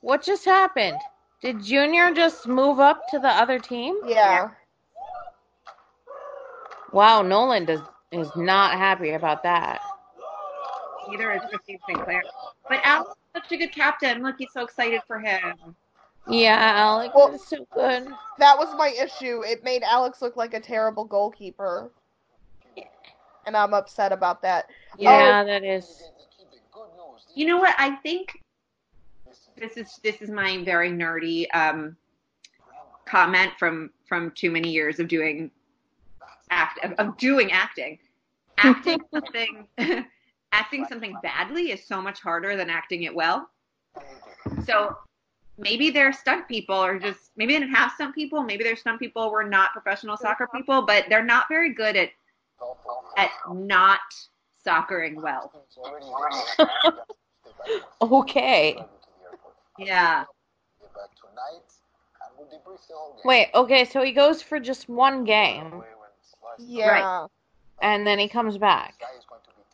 [0.00, 0.96] What just happened?
[1.42, 3.96] Did Junior just move up to the other team?
[4.06, 4.50] Yeah.
[6.92, 7.80] Wow, Nolan does
[8.12, 9.80] is not happy about that.
[11.08, 12.22] Neither is Christine Sinclair.
[12.68, 14.22] But Al's such a good captain.
[14.22, 15.76] Look, he's so excited for him.
[16.28, 18.08] Yeah, Alex Well- is so good.
[18.38, 19.42] That was my issue.
[19.44, 21.90] It made Alex look like a terrible goalkeeper.
[23.46, 24.66] And I'm upset about that.
[24.98, 26.02] Yeah, that is.
[27.34, 27.74] You know what?
[27.78, 28.42] I think
[29.56, 31.96] this is this is my very nerdy um,
[33.06, 35.50] comment from from too many years of doing
[36.50, 37.98] act of, of doing acting.
[38.62, 39.66] Acting something
[40.52, 43.48] acting something badly is so much harder than acting it well.
[44.66, 44.96] So
[45.56, 48.42] maybe their stunt people are just maybe they didn't have stunt people.
[48.42, 52.10] Maybe their stunt people were not professional soccer people, but they're not very good at
[53.16, 54.00] at not
[54.66, 55.52] soccering well.
[58.02, 58.82] Okay.
[59.78, 60.24] Yeah.
[63.24, 65.82] Wait, okay, so he goes for just one game
[66.58, 67.26] Yeah.
[67.82, 69.00] and then he comes back,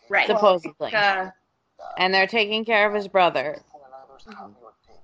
[0.09, 0.27] Right.
[0.27, 0.93] supposedly.
[0.95, 1.31] Uh,
[1.99, 3.59] And they're taking care of his brother.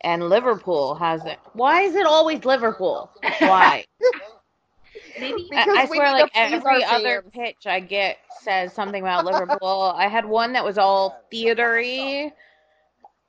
[0.02, 1.38] And Liverpool has it.
[1.52, 3.10] Why is it always Liverpool?
[3.38, 3.84] Why?
[5.20, 7.32] maybe I, Because I swear, like every other fans.
[7.32, 9.92] pitch I get says something about Liverpool.
[9.96, 12.32] I had one that was all theatery,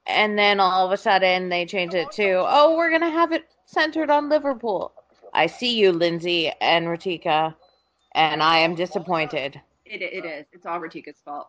[0.08, 3.46] and then all of a sudden they changed it to, "Oh, we're gonna have it
[3.66, 4.94] centered on Liverpool."
[5.34, 7.54] I see you, Lindsay and Ratika,
[8.16, 9.60] and I am disappointed.
[9.86, 10.46] It, it is.
[10.52, 11.48] It's all Ratika's fault.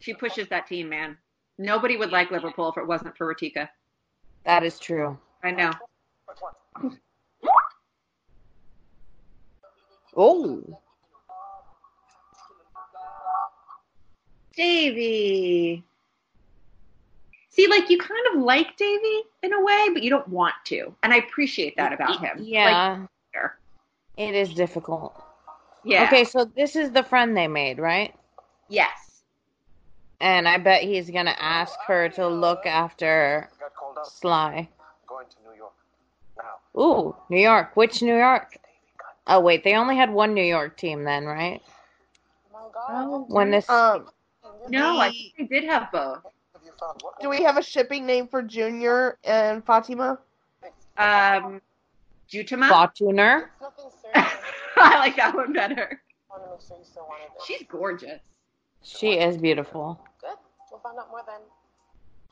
[0.00, 1.16] She pushes that team, man.
[1.58, 3.68] Nobody would like Liverpool if it wasn't for Ratika.
[4.44, 5.18] That is true.
[5.42, 5.72] I know.
[10.16, 10.80] Oh,
[14.56, 15.84] Davy.
[17.50, 20.94] See, like you kind of like Davy in a way, but you don't want to,
[21.02, 22.38] and I appreciate that about him.
[22.40, 23.58] Yeah, there.
[24.16, 25.29] it is difficult.
[25.84, 26.04] Yeah.
[26.04, 28.14] Okay, so this is the friend they made, right?
[28.68, 29.22] Yes.
[30.20, 34.06] And I bet he's gonna ask her to look after Got called up.
[34.06, 34.68] Sly.
[35.06, 35.72] Going to New York.
[36.36, 36.80] Now.
[36.80, 37.76] Ooh, New York.
[37.76, 38.58] Which New York?
[39.26, 41.62] Oh wait, they only had one New York team then, right?
[42.88, 44.08] Oh, When this Um,
[44.68, 46.22] No, I think they did have both.
[46.52, 47.20] Have you found what?
[47.20, 50.18] do we have a shipping name for Junior and Fatima?
[50.98, 51.60] Um,
[52.30, 52.68] Jutama.
[52.68, 53.48] Fortuner.
[54.94, 56.00] I like that one better.
[56.30, 57.30] want to make sure you still want it.
[57.46, 58.20] She's gorgeous.
[58.82, 60.00] She is beautiful.
[60.20, 60.36] Good.
[60.70, 61.40] We'll find out more then.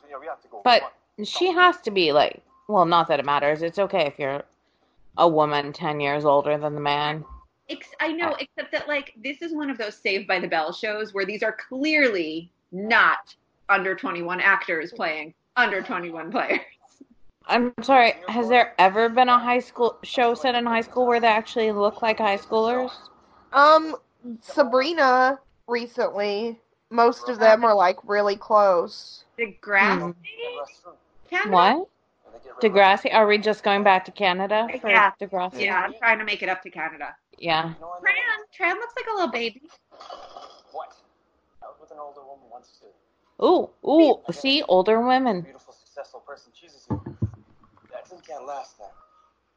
[0.08, 0.62] Yeah, we have to go.
[0.64, 0.92] But
[1.24, 3.62] she has to be like well, not that it matters.
[3.62, 4.42] It's okay if you're
[5.16, 7.24] a woman ten years older than the man.
[8.00, 8.36] I know, ah.
[8.40, 11.42] except that like this is one of those Saved by the Bell shows where these
[11.42, 13.34] are clearly not
[13.68, 16.60] under 21 actors playing under 21 players.
[17.48, 21.18] I'm sorry, has there ever been a high school show set in high school where
[21.18, 22.90] they actually look like high schoolers?
[23.52, 23.96] Um,
[24.42, 26.60] Sabrina recently.
[26.90, 29.24] Most of them are like really close.
[29.36, 30.10] The grass Hmm.
[31.30, 31.50] Canada?
[31.50, 31.88] What?
[32.60, 33.12] Degrassi?
[33.14, 35.12] Are we just going back to Canada for Yeah.
[35.20, 35.64] Degrassi?
[35.64, 37.14] Yeah, I'm trying to make it up to Canada.
[37.38, 37.74] Yeah.
[37.80, 38.14] Tran,
[38.58, 39.62] Tran looks like a little baby.
[40.72, 40.94] What?
[41.62, 43.44] I was with an older woman once too.
[43.44, 44.32] Ooh, ooh.
[44.32, 45.42] See, older women.
[45.42, 46.52] Beautiful, successful person.
[46.58, 46.86] Jesus.
[46.88, 47.27] That
[48.08, 48.90] thing can't last now.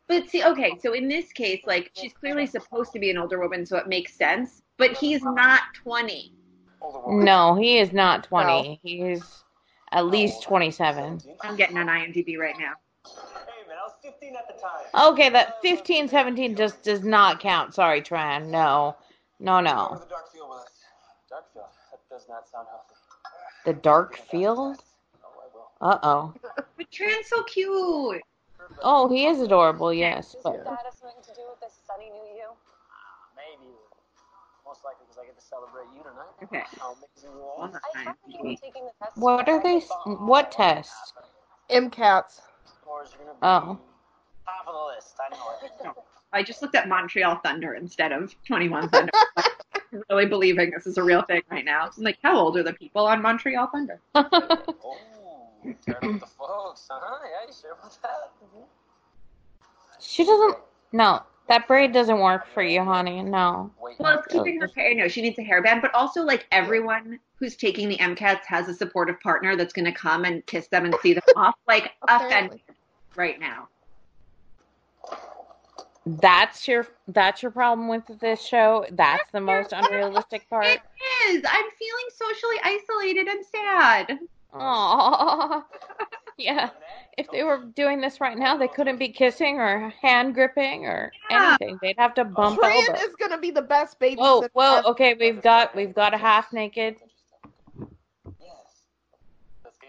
[0.08, 3.39] But see, okay, so in this case, like she's clearly supposed to be an older
[3.39, 4.62] woman, so it makes sense.
[4.78, 6.34] But he's not 20.
[7.08, 8.80] No, he is not 20.
[8.84, 9.43] He's
[9.91, 11.22] at least 27.
[11.41, 12.74] I'm getting on IMDb right now.
[13.06, 15.12] Hey man, I was 15 at the time.
[15.14, 17.74] Okay, that 15, 17 just does not count.
[17.74, 18.47] Sorry, Tran.
[18.47, 18.95] No.
[19.39, 19.99] No, no.
[19.99, 20.68] the dark field with.
[21.30, 21.66] Dark field?
[21.91, 22.95] That does not sound healthy.
[23.66, 24.78] The dark field?
[25.82, 26.34] Oh, Uh oh.
[26.78, 28.22] But Tran's so cute.
[28.84, 30.36] Oh, he is adorable, yes.
[30.43, 32.47] But That has something to do with this sunny new you.
[32.49, 33.72] Ah, neither.
[34.65, 36.34] Most likely because I get to celebrate you tonight.
[36.43, 36.63] Okay.
[36.80, 37.82] How amazing you One are.
[37.95, 38.57] more time.
[38.61, 39.17] taking the test.
[39.17, 39.80] What are they?
[40.26, 41.13] What test?
[41.69, 42.41] MCATs.
[42.65, 43.80] Scores are gonna be Oh.
[44.45, 45.15] top of the list.
[45.19, 45.95] I know it.
[46.34, 49.11] I just looked at Montreal Thunder instead of 21 Thunder.
[50.09, 51.89] Really believing this is a real thing right now.
[51.97, 53.99] I'm like, how old are the people on Montreal Thunder?
[55.64, 57.18] Turn with the folks, huh?
[57.24, 58.32] Yeah, you sure about that?
[58.43, 58.64] Mm-hmm.
[59.99, 60.57] She doesn't.
[60.91, 63.22] No, that braid doesn't work for you, honey.
[63.22, 63.72] No.
[63.99, 64.95] Well, it's keeping her hair.
[64.95, 68.74] No, she needs a hairband, but also like everyone who's taking the MCATs has a
[68.74, 71.55] supportive partner that's going to come and kiss them and see them off.
[71.68, 72.62] Like offended
[73.16, 73.68] right now.
[76.05, 78.86] That's your that's your problem with this show.
[78.91, 80.66] That's the most unrealistic part.
[80.66, 80.82] It
[81.28, 81.43] is.
[81.47, 84.20] I'm feeling socially isolated and sad.
[84.54, 85.64] Aww.
[86.38, 86.70] yeah.
[87.18, 91.12] If they were doing this right now, they couldn't be kissing or hand gripping or
[91.30, 91.58] Yeah.
[91.62, 91.80] anything.
[91.82, 93.02] They'd have to bump Tran elbows.
[93.04, 94.18] is gonna be the best babysitter.
[94.18, 94.88] Whoa, whoa, ever.
[94.89, 96.95] okay, we've got we've got a half naked.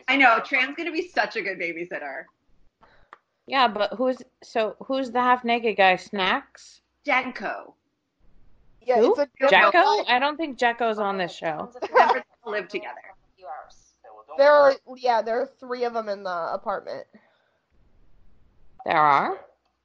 [0.09, 0.41] I know.
[0.45, 2.25] Tran's going to be such a good babysitter.
[3.47, 5.97] Yeah, but who's so who's the half naked guy?
[5.97, 6.81] Snacks?
[7.07, 7.75] Janko.
[8.85, 9.15] Yeah, Who?
[9.15, 10.05] it's a Jacko?
[10.09, 11.71] I don't think Jacko's on this show.
[12.45, 12.97] Live together.
[14.39, 17.07] There are yeah, there are three of them in the apartment.
[18.85, 19.39] There are.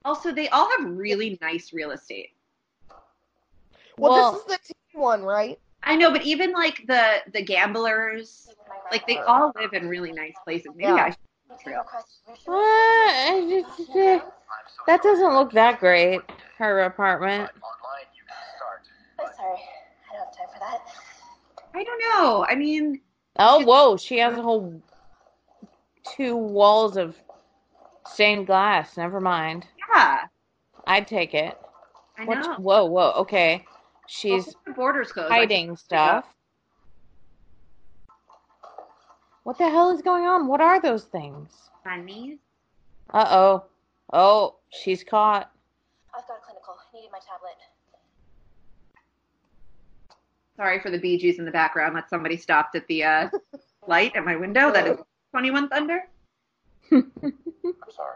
[0.05, 2.29] Also, they all have really nice real estate.
[3.97, 5.59] Well, Well- this is the team one, right?
[5.83, 8.49] I know, but even like the the gamblers,
[8.91, 10.71] like they all live in really nice places.
[10.75, 11.05] Maybe Yeah.
[11.05, 11.19] I should
[11.49, 11.85] Montreal.
[12.45, 13.49] What?
[13.77, 14.19] Just- eh,
[14.85, 16.21] That doesn't look that great.
[16.57, 17.49] Her apartment.
[19.19, 19.59] I'm sorry.
[20.11, 20.81] I don't have time for that.
[21.73, 22.45] I don't know.
[22.49, 23.01] I mean,
[23.39, 23.97] Oh, whoa!
[23.97, 24.81] She has a whole
[26.15, 27.15] two walls of
[28.07, 28.97] stained glass.
[28.97, 29.65] Never mind.
[29.93, 30.25] yeah,
[30.85, 31.57] I'd take it.
[32.17, 32.39] I What?
[32.39, 32.55] know.
[32.55, 33.11] Whoa, whoa.
[33.17, 33.63] Okay,
[34.07, 35.31] she's since the borders closed.
[35.31, 36.25] I hiding just- stuff.
[39.43, 40.47] What the hell is going on?
[40.47, 41.69] What are those things?
[41.85, 42.39] Bunnies.
[43.13, 43.63] Uh oh.
[44.11, 45.49] Oh, she's caught.
[46.13, 46.75] I've got a clinical.
[46.75, 47.55] I Needed my tablet.
[50.57, 51.95] Sorry for the Bee Gees in the background.
[51.95, 53.29] That somebody stopped at the uh,
[53.87, 54.71] light at my window.
[54.71, 54.97] That is
[55.31, 56.01] 21 Thunder.
[56.91, 57.11] I'm
[57.95, 58.15] sorry.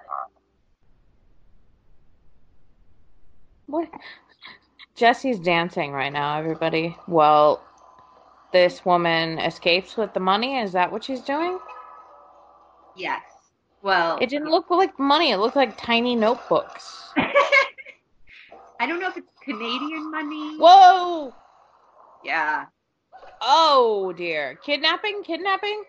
[3.68, 3.90] What?
[4.96, 6.98] Jesse's dancing right now, everybody.
[7.08, 7.64] Well,
[8.52, 10.58] this woman escapes with the money.
[10.60, 11.60] Is that what she's doing?
[12.96, 13.22] Yes.
[13.82, 15.32] Well, It didn't look like money.
[15.32, 17.10] It looked like tiny notebooks.
[17.18, 20.58] I don't know if it's Canadian money.
[20.58, 21.34] Whoa!
[22.24, 22.66] Yeah.
[23.42, 24.58] Oh dear.
[24.64, 25.24] Kidnapping?
[25.24, 25.84] Kidnapping?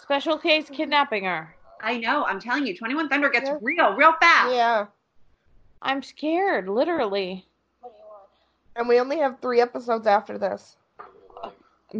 [0.00, 1.54] Special case kidnapping her.
[1.80, 2.24] I know.
[2.24, 3.58] I'm telling you, 21 Thunder gets Yeah.
[3.60, 4.52] real, real fast.
[4.54, 4.86] Yeah.
[5.80, 7.46] I'm scared, literally.
[7.80, 8.28] What do you want?
[8.76, 10.76] And we only have three episodes after this.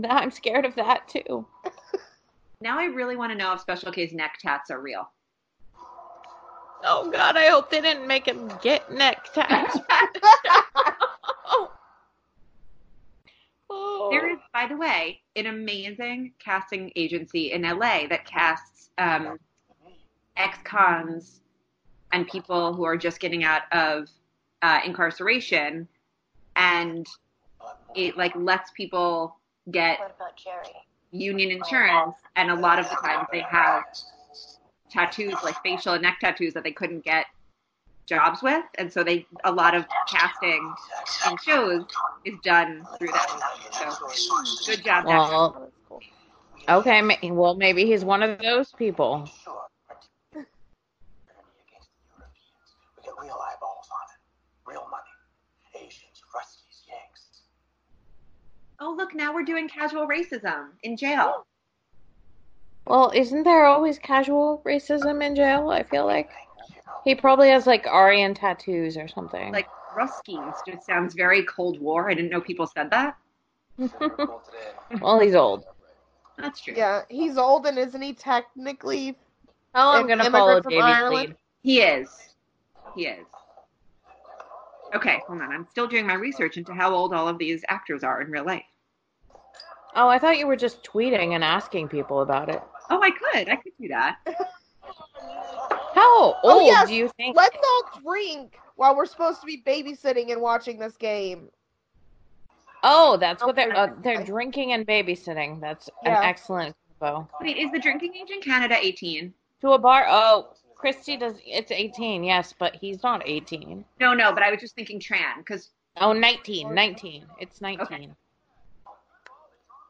[0.08, 1.46] I'm scared of that too.
[2.60, 5.10] Now I really want to know if Special Case neck tats are real.
[6.84, 9.76] Oh god, I hope they didn't make him get neck tats.
[13.72, 14.08] oh.
[14.10, 19.38] There is, by the way, an amazing casting agency in LA that casts um,
[20.36, 21.40] ex-cons
[22.12, 24.08] and people who are just getting out of
[24.60, 25.88] uh, incarceration,
[26.56, 27.06] and
[27.94, 29.36] it like lets people
[29.70, 30.74] get What about Jerry?
[31.10, 33.84] union insurance, and a lot of the times they have
[34.90, 37.26] tattoos, like facial and neck tattoos, that they couldn't get
[38.07, 40.74] jobs with, and so they a lot of casting
[41.26, 41.84] and shows
[42.24, 43.40] is done through them.
[44.44, 45.07] So good job.
[45.07, 45.70] Well,
[46.68, 49.26] okay, well maybe he's one of those people.
[49.44, 49.62] Sure.
[50.34, 50.44] Enemy
[51.68, 52.74] against the Europeans.
[52.96, 54.70] We get real eyeballs on it.
[54.70, 55.86] Real money.
[55.86, 57.42] Asians, Ruskies, Yanks.
[58.80, 61.44] Oh, look, now we're doing casual racism in jail.
[62.86, 65.70] Well, isn't there always casual racism in jail?
[65.70, 66.30] I feel like
[67.05, 69.53] he probably has like Aryan tattoos or something.
[69.53, 72.11] Like Ruskies just sounds very Cold War.
[72.11, 73.16] I didn't know people said that.
[75.00, 75.64] well, he's old.
[76.38, 76.74] That's true.
[76.76, 79.16] Yeah, he's old and isn't he technically
[79.74, 81.28] Oh, I'm Im- gonna immigrant follow from Davy's Ireland?
[81.28, 81.36] lead.
[81.62, 82.09] He is.
[82.94, 83.26] He is.
[84.94, 85.50] Okay, hold on.
[85.53, 88.44] I'm still doing my research into how old all of these actors are in real
[88.44, 88.64] life.
[89.94, 92.62] Oh, I thought you were just tweeting and asking people about it.
[92.90, 93.48] Oh, I could.
[93.48, 94.16] I could do that.
[95.95, 96.88] How old Oh, yes.
[96.88, 97.36] do you think?
[97.36, 101.49] Let's all drink while we're supposed to be babysitting and watching this game.
[102.82, 105.61] Oh, that's what they're uh, they're drinking and babysitting.
[105.61, 106.18] That's Yeah.
[106.18, 107.28] an excellent combo.
[107.40, 109.32] Wait, is the drinking age in Canada 18?
[109.61, 110.07] To a bar.
[110.09, 111.34] Oh, Christy does.
[111.47, 113.84] It's 18, yes, but he's not 18.
[114.01, 115.70] No, no, but I was just thinking Tran because
[116.01, 116.74] Oh, 19.
[116.74, 117.24] 19.
[117.38, 118.16] It's 19.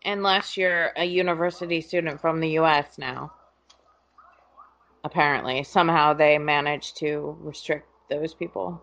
[0.04, 2.98] Unless you're a university student from the U.S.
[2.98, 3.32] now.
[5.04, 5.62] Apparently.
[5.64, 8.80] Somehow they managed to restrict those people.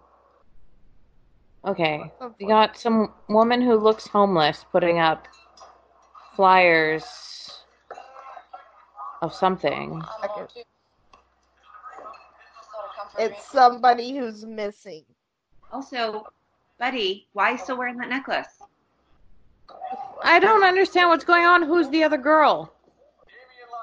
[1.66, 2.12] Okay.
[2.40, 5.28] We got some woman who looks homeless putting up
[6.36, 7.06] flyers
[9.22, 10.02] of something.
[13.18, 15.04] It's somebody who's missing.
[15.74, 16.26] also,
[16.78, 18.48] Buddy, why still wearing that necklace?
[20.24, 21.64] I don't understand what's going on.
[21.64, 22.74] Who's the other girl?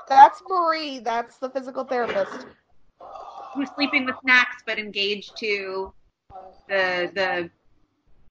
[0.09, 0.99] That's Marie.
[1.01, 2.47] That's the physical therapist.
[3.55, 5.93] Who's sleeping with snacks but engaged to
[6.69, 7.51] the the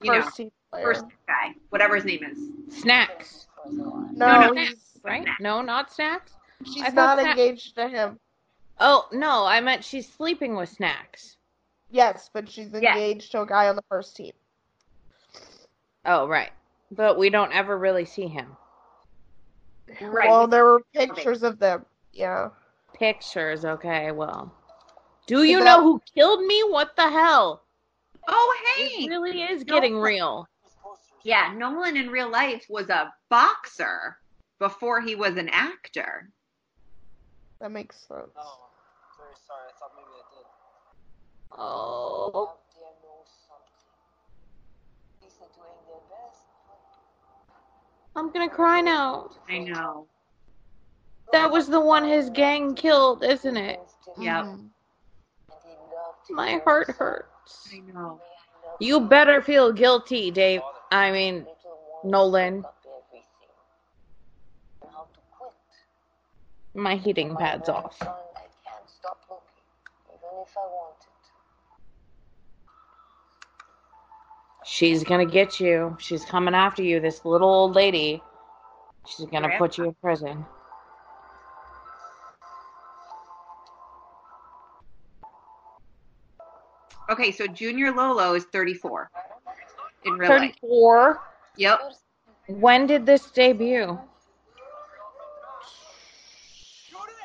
[0.02, 0.52] you First know team
[0.84, 2.82] first guy, whatever his name is.
[2.82, 3.48] Snacks.
[3.68, 5.28] No, no, he's, Snacks, right?
[5.40, 6.34] No, not snacks.
[6.66, 8.20] she's I not Sna- engaged to him.
[8.80, 11.38] Oh, no, I meant she's sleeping with snacks.
[11.92, 12.96] Yes, but she's Yes.
[12.98, 14.34] engaged to a guy on the first team.
[16.06, 16.52] Oh, right.
[16.92, 18.56] But we don't ever really see him.
[20.02, 20.30] Right.
[20.30, 21.86] Well, there were pictures of them.
[22.12, 22.50] Yeah.
[22.94, 24.54] Pictures, okay, well.
[25.28, 26.64] Do you that- know who killed me?
[26.64, 27.62] What the hell?
[28.28, 29.06] oh, hey.
[29.06, 30.48] It really is getting real.
[31.24, 34.18] Yeah, Nolan in real life was a boxer
[34.60, 36.30] before he was an actor.
[37.60, 38.30] That makes sense.
[38.38, 38.70] Oh,
[39.18, 39.66] very sorry.
[39.70, 40.46] I thought maybe I did.
[41.58, 42.54] Oh.
[42.76, 43.90] They know something.
[45.22, 46.46] These are doing their best.
[48.16, 49.30] I'm gonna cry now.
[49.50, 50.08] I know.
[51.32, 53.80] That was the one his gang killed, isn't it?
[54.20, 54.46] Yep.
[54.46, 54.72] And
[55.50, 57.70] they love to My heart hurts.
[57.74, 58.22] I know.
[58.80, 60.62] You better feel guilty, Dave.
[60.92, 61.46] I mean,
[62.04, 62.58] Nolan.
[62.58, 63.26] pick up everything.
[64.82, 65.54] And how to quit.
[66.74, 67.98] My heating pad's off.
[67.98, 69.44] son, I can't stop looking,
[70.08, 71.08] even if I wanted to.
[74.66, 75.96] She's gonna get you.
[76.00, 78.22] She's coming after you, this little old lady.
[79.06, 79.58] She's gonna Grandma.
[79.58, 80.46] put you in prison.
[87.10, 89.12] Okay, so Junior Lolo is 34
[90.06, 90.40] in real life.
[90.40, 91.22] 34.
[91.58, 91.80] Yep.
[92.48, 94.00] When did this debut?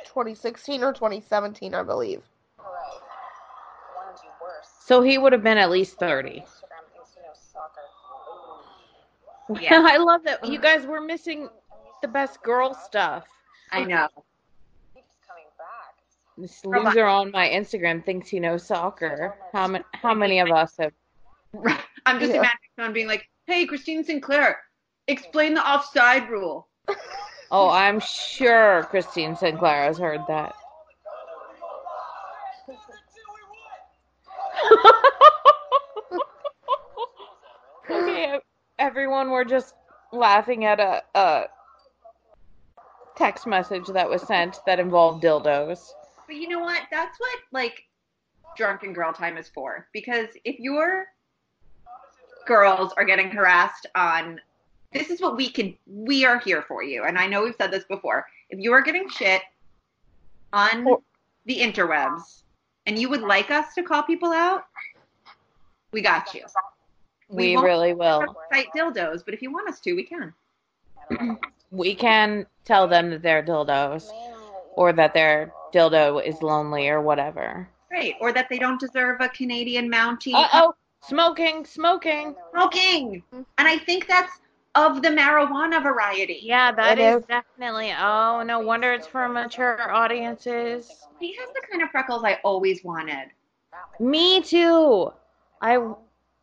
[0.05, 2.21] 2016 or 2017, I believe.
[2.59, 2.67] Right.
[3.97, 4.69] Warned you worse.
[4.85, 6.31] So he would have been at least 30.
[6.31, 6.41] Instagram
[6.93, 7.81] thinks you know soccer.
[9.59, 9.87] Yeah.
[9.91, 10.45] I love that.
[10.45, 10.63] You uh-huh.
[10.63, 11.49] guys were missing
[12.03, 13.27] the best girl stuff.
[13.73, 14.09] I know.
[16.39, 19.35] This loser on my Instagram thinks he knows soccer.
[19.53, 19.85] How many?
[19.93, 20.93] How many of us have?
[22.07, 22.39] I'm just Yeah.
[22.39, 24.59] imagining someone being like, "Hey, Christine Sinclair,
[25.07, 26.69] explain the offside rule."
[27.53, 30.55] Oh, I'm sure Christine Sinclair has heard that.
[37.91, 38.39] okay,
[38.81, 39.75] everyone, we're just
[40.11, 41.45] laughing at a, a
[43.15, 45.91] text message that was sent that involved dildos.
[46.27, 46.81] But you know what?
[46.91, 47.85] That's what like
[48.57, 49.87] drunken girl time is for.
[49.93, 51.07] Because if your
[52.47, 54.41] girls are getting harassed on
[54.93, 57.05] this is what we can we are here for you.
[57.05, 58.27] And I know we've said this before.
[58.49, 59.43] If you are getting shit
[60.53, 60.85] on
[61.45, 62.43] the interwebs
[62.87, 64.65] and you would like us to call people out,
[65.93, 66.43] we got you.
[67.31, 68.37] We won't really will.
[68.53, 70.35] Cite dildos, but if you want us to, we can.
[71.73, 74.11] We can tell them that they're dildos
[74.75, 77.69] or that their dildo is lonely or whatever.
[77.93, 78.15] Right.
[78.21, 80.35] Or that they don't deserve a Canadian Mountie.
[80.35, 82.35] Uh oh, smoking, smoking.
[82.53, 83.23] Smoking.
[83.33, 84.33] And I think that's
[84.75, 86.41] of the marijuana variety.
[86.43, 87.27] Yeah, that It is is.
[87.27, 87.93] definitely.
[87.97, 90.91] Oh, no wonder it's for mature audiences.
[91.21, 93.29] He has the kind of freckles I always wanted.
[94.01, 95.13] Me too.
[95.61, 95.79] I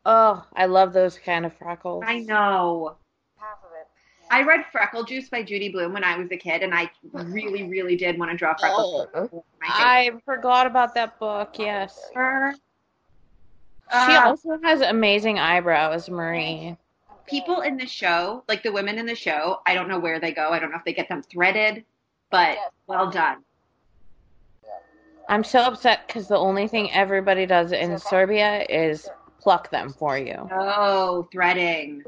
[0.08, 2.04] oh, I love those kind of freckles.
[2.08, 2.96] I know.
[3.38, 3.88] Half of it.
[4.32, 7.64] I read Freckle Juice by Judy Blume when I was a kid, and I really,
[7.64, 9.08] really did want to draw freckles.
[9.14, 9.44] Oh, on.
[9.62, 11.56] I forgot about that book.
[11.60, 12.10] Yes.
[12.16, 12.54] Her-
[13.90, 16.76] She Uh, also has amazing eyebrows, Marie.
[17.26, 20.32] people in the show, like the women in the show, I don't know where they
[20.34, 20.50] go.
[20.50, 21.84] I don't know if they get them threaded,
[22.30, 23.38] but well done.
[25.30, 29.10] I'm so upset because the only thing everybody does in Serbia is
[29.40, 30.48] pluck them for you.
[30.52, 32.04] Oh, threading.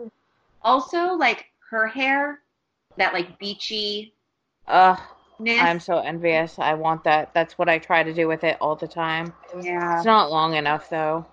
[0.62, 2.40] Also, like her hair,
[2.98, 4.14] that like beachy.
[4.68, 5.00] Ugh,
[5.48, 6.60] I'm so envious.
[6.60, 7.34] I want that.
[7.34, 9.34] That's what I try to do with it all the time.
[9.62, 9.98] Yeah.
[9.98, 11.26] It's not long enough though.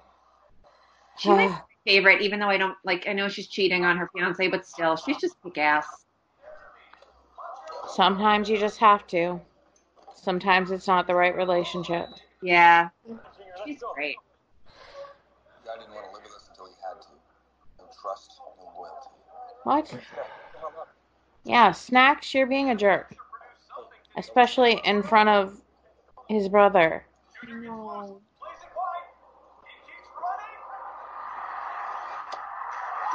[1.19, 3.09] She was my favorite, even though I don't like.
[3.09, 5.87] I know she's cheating on her fiance, but still, she's just kick ass.
[7.89, 9.41] Sometimes you just have to.
[10.15, 12.09] Sometimes it's not the right relationship.
[12.43, 12.89] Yeah.
[13.65, 14.17] She's great.
[15.77, 17.09] Guy didn't want to live with us until he had to.
[17.79, 19.11] No trust, no loyalty.
[19.65, 19.95] What?
[21.45, 23.15] Yeah, Snacks, you're being a jerk.
[24.17, 25.61] Especially in front of
[26.29, 27.05] his brother.
[27.49, 28.21] No.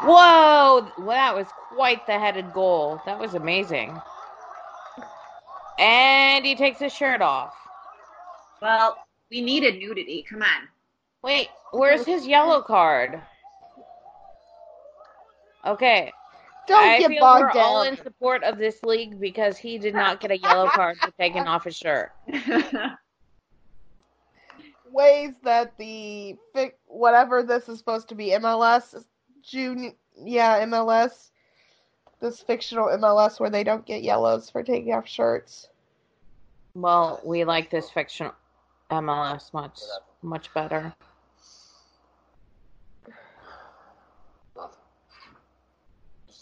[0.03, 0.91] Whoa!
[0.99, 3.01] Well, that was quite the headed goal.
[3.05, 3.99] That was amazing.
[5.80, 7.55] And he takes his shirt off.
[8.62, 8.97] Well,
[9.32, 10.24] we needed nudity.
[10.28, 10.68] Come on.
[11.24, 13.22] Wait, where's his yellow card?
[15.65, 16.11] Okay.
[16.67, 19.93] Don't I get feel bogged we're all in support of this league because he did
[19.93, 22.11] not get a yellow card for taking off his shirt.
[24.91, 26.38] Ways that the
[26.88, 29.03] whatever this is supposed to be MLS
[29.41, 29.91] junior
[30.24, 31.32] yeah MLS
[32.19, 35.69] this fictional MLS where they don't get yellows for taking off shirts.
[36.76, 38.34] Well, we like this fictional
[38.91, 39.80] MLS much
[40.22, 40.93] much better.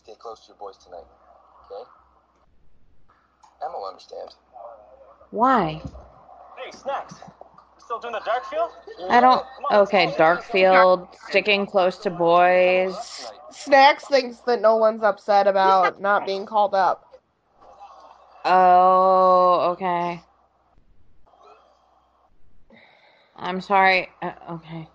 [0.10, 1.06] You stay close to your boys tonight,
[1.72, 1.88] okay?
[3.64, 4.30] Emma will understand.
[5.30, 5.82] Why?
[6.58, 7.16] Hey, Snacks.
[7.20, 8.72] You still doing the dark field?
[9.08, 9.46] I don't.
[9.72, 12.96] Okay, dark field, sticking close to boys.
[13.52, 17.06] Snacks thinks that Nolan's upset about not being called up.
[18.46, 20.22] Oh, okay.
[23.36, 24.10] I'm sorry.
[24.24, 24.88] Uh, okay.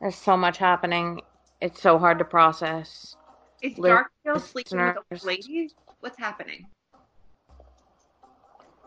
[0.00, 1.22] There's so much happening.
[1.60, 3.16] It's so hard to process.
[3.62, 5.74] Is Li- Darkfield sleeping with listeners- old ladies?
[6.00, 6.66] What's happening?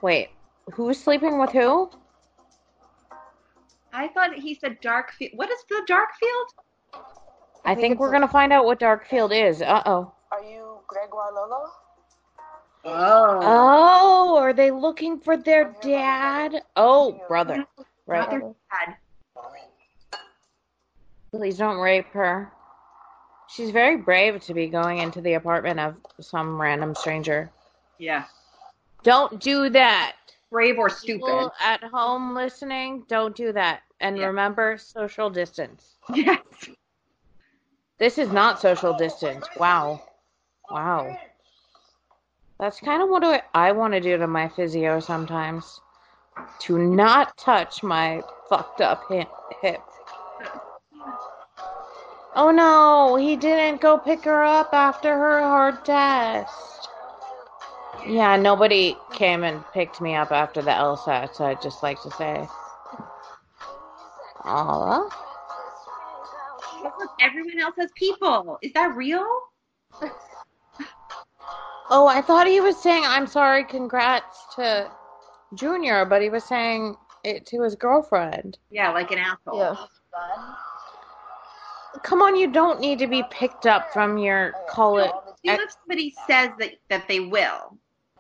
[0.02, 0.30] Wait,
[0.74, 1.90] who's sleeping with who?
[3.92, 5.36] I thought he said Darkfield.
[5.36, 7.02] What is the Darkfield?
[7.66, 9.62] I think we're gonna find out what Darkfield is.
[9.62, 10.14] Uh oh.
[10.32, 11.72] Are you Gregoire Lolo?
[12.86, 13.40] Oh.
[13.42, 16.64] Oh, are they looking for their dad?
[16.76, 17.66] Oh, brother.
[18.06, 18.30] Right.
[18.30, 18.96] Dad.
[21.32, 22.52] Please don't rape her.
[23.52, 27.50] She's very brave to be going into the apartment of some random stranger.
[27.98, 28.26] Yeah.
[29.04, 30.16] Don't do that.
[30.52, 31.22] Brave or stupid.
[31.26, 33.82] People at home listening, don't do that.
[34.02, 34.28] And Yeah.
[34.28, 35.96] remember social distance.
[36.14, 36.40] Yes.
[37.98, 39.46] This is not social distance.
[39.58, 40.02] Wow.
[40.72, 41.18] Wow.
[42.60, 45.82] That's kind of what I, I want to do to my physio sometimes.
[46.62, 49.04] To not touch my fucked up
[49.62, 49.82] hip.
[52.40, 52.46] Hip.
[52.46, 56.90] Oh no, he didn't go pick her up after her hard test.
[58.08, 62.12] Yeah, nobody came and picked me up after the LSAT, so I'd just like to
[62.12, 62.48] say.
[64.46, 65.26] Aw.
[67.20, 68.58] Everyone else has people.
[68.62, 69.26] Is that real?
[71.92, 74.90] Oh, I thought he was saying, I'm sorry, congrats to
[75.56, 78.58] Junior, but he was saying it to his girlfriend.
[78.70, 79.58] Yeah, like an asshole.
[79.58, 79.76] Yeah.
[82.04, 85.12] Come on, you don't need to be picked up from your college.
[85.46, 87.78] See if somebody says that, that they will.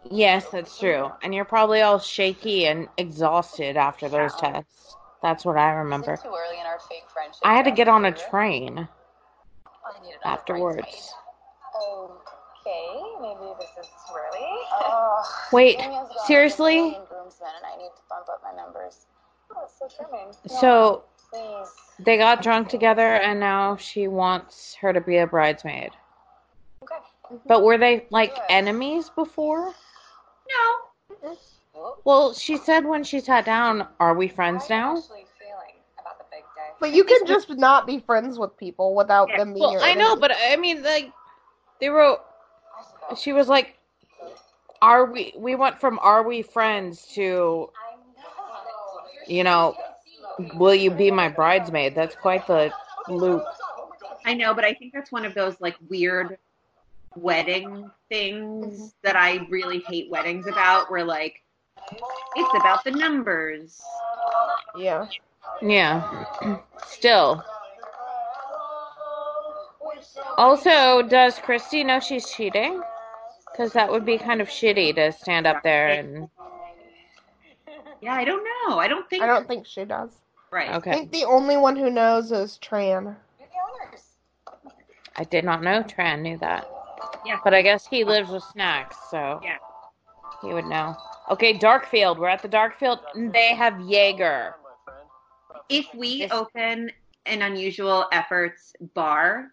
[0.09, 1.11] Yes, that's true.
[1.21, 4.95] And you're probably all shaky and exhausted after those tests.
[5.21, 6.15] That's what I remember.
[6.15, 7.41] Too early in our fake friendship.
[7.43, 8.87] I had to to get on a train
[9.85, 11.13] I need afterwards.
[11.75, 14.47] Okay, maybe this is too early.
[15.51, 16.75] Wait, Amy has gone seriously?
[16.75, 19.07] to a million groomsmen and I need to bump up my numbers.
[19.55, 20.33] Oh, so charming.
[20.47, 21.18] So Please.
[21.99, 25.91] They got drunk together, and now she wants her to be a bridesmaid.
[26.83, 26.95] Okay.
[27.25, 27.35] Mm-hmm.
[27.47, 29.73] But were they like enemies before?
[31.23, 31.35] No.
[32.03, 36.25] Well, she said when she sat down, "Are we friends now?" Actually feeling about the
[36.31, 36.71] big day.
[36.79, 39.93] But you can just not be friends with people without them being Well, your I
[39.93, 41.11] know, but I mean, like,
[41.79, 42.19] they wrote.
[43.17, 43.77] She was like,
[44.81, 47.69] "Are we?" We went from "Are we friends?" to,
[49.27, 49.75] you know,
[50.55, 52.71] "Will you be my bridesmaid?" That's quite the
[53.07, 53.43] loop.
[54.25, 56.37] I know, but I think that's one of those like weird
[57.15, 58.85] wedding things mm-hmm.
[59.03, 61.41] that I really hate weddings about where like
[62.35, 63.81] it's about the numbers.
[64.77, 65.07] Yeah.
[65.61, 66.57] Yeah.
[66.87, 67.43] Still.
[70.37, 72.81] Also, does Christy know she's cheating?
[73.51, 76.29] Because that would be kind of shitty to stand up there and.
[78.01, 78.79] Yeah, I don't know.
[78.79, 80.09] I don't think I don't think she does.
[80.51, 80.71] Right.
[80.75, 80.91] Okay.
[80.91, 83.15] I think the only one who knows is Tran.
[85.15, 86.67] I did not know Tran knew that.
[87.25, 87.39] Yeah.
[87.43, 89.57] But I guess he lives with snacks, so Yeah.
[90.41, 90.95] he would know.
[91.29, 92.17] Okay, Darkfield.
[92.17, 92.99] We're at the Darkfield.
[93.33, 94.55] They have Jaeger.
[95.67, 96.91] If we This- open
[97.25, 99.51] an unusual efforts bar,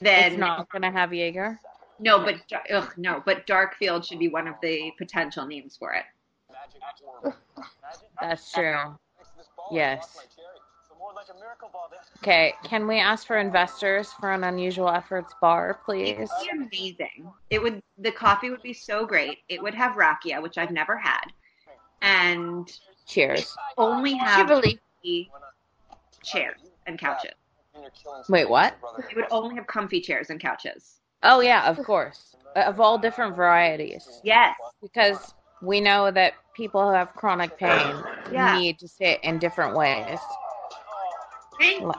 [0.00, 1.58] then It's not gonna have Jaeger.
[1.98, 2.36] no, but
[2.70, 6.04] ugh, no, but Darkfield should be one of the potential names for it.
[7.22, 7.34] magic.
[8.20, 8.98] That's true.
[9.70, 10.12] Yes.
[10.88, 12.00] So more like a miracle ball then.
[12.22, 16.30] Okay, can we ask for investors for an unusual efforts bar, please?
[16.42, 17.32] It would be amazing.
[17.50, 19.38] It would the coffee would be so great.
[19.48, 21.26] It would have rakia, which I've never had,
[22.02, 22.70] and
[23.06, 23.56] Cheers.
[23.78, 24.78] only have Jubilee.
[25.02, 25.30] comfy
[26.22, 27.32] chairs and couches.
[28.28, 28.76] Wait, what?
[29.10, 31.00] It would only have comfy chairs and couches.
[31.22, 32.34] Oh yeah, of course.
[32.56, 34.20] Of all different varieties.
[34.24, 34.56] Yes.
[34.82, 37.96] Because we know that people who have chronic pain
[38.32, 38.58] Yeah.
[38.58, 40.18] need to sit in different ways.
[41.80, 41.96] Like,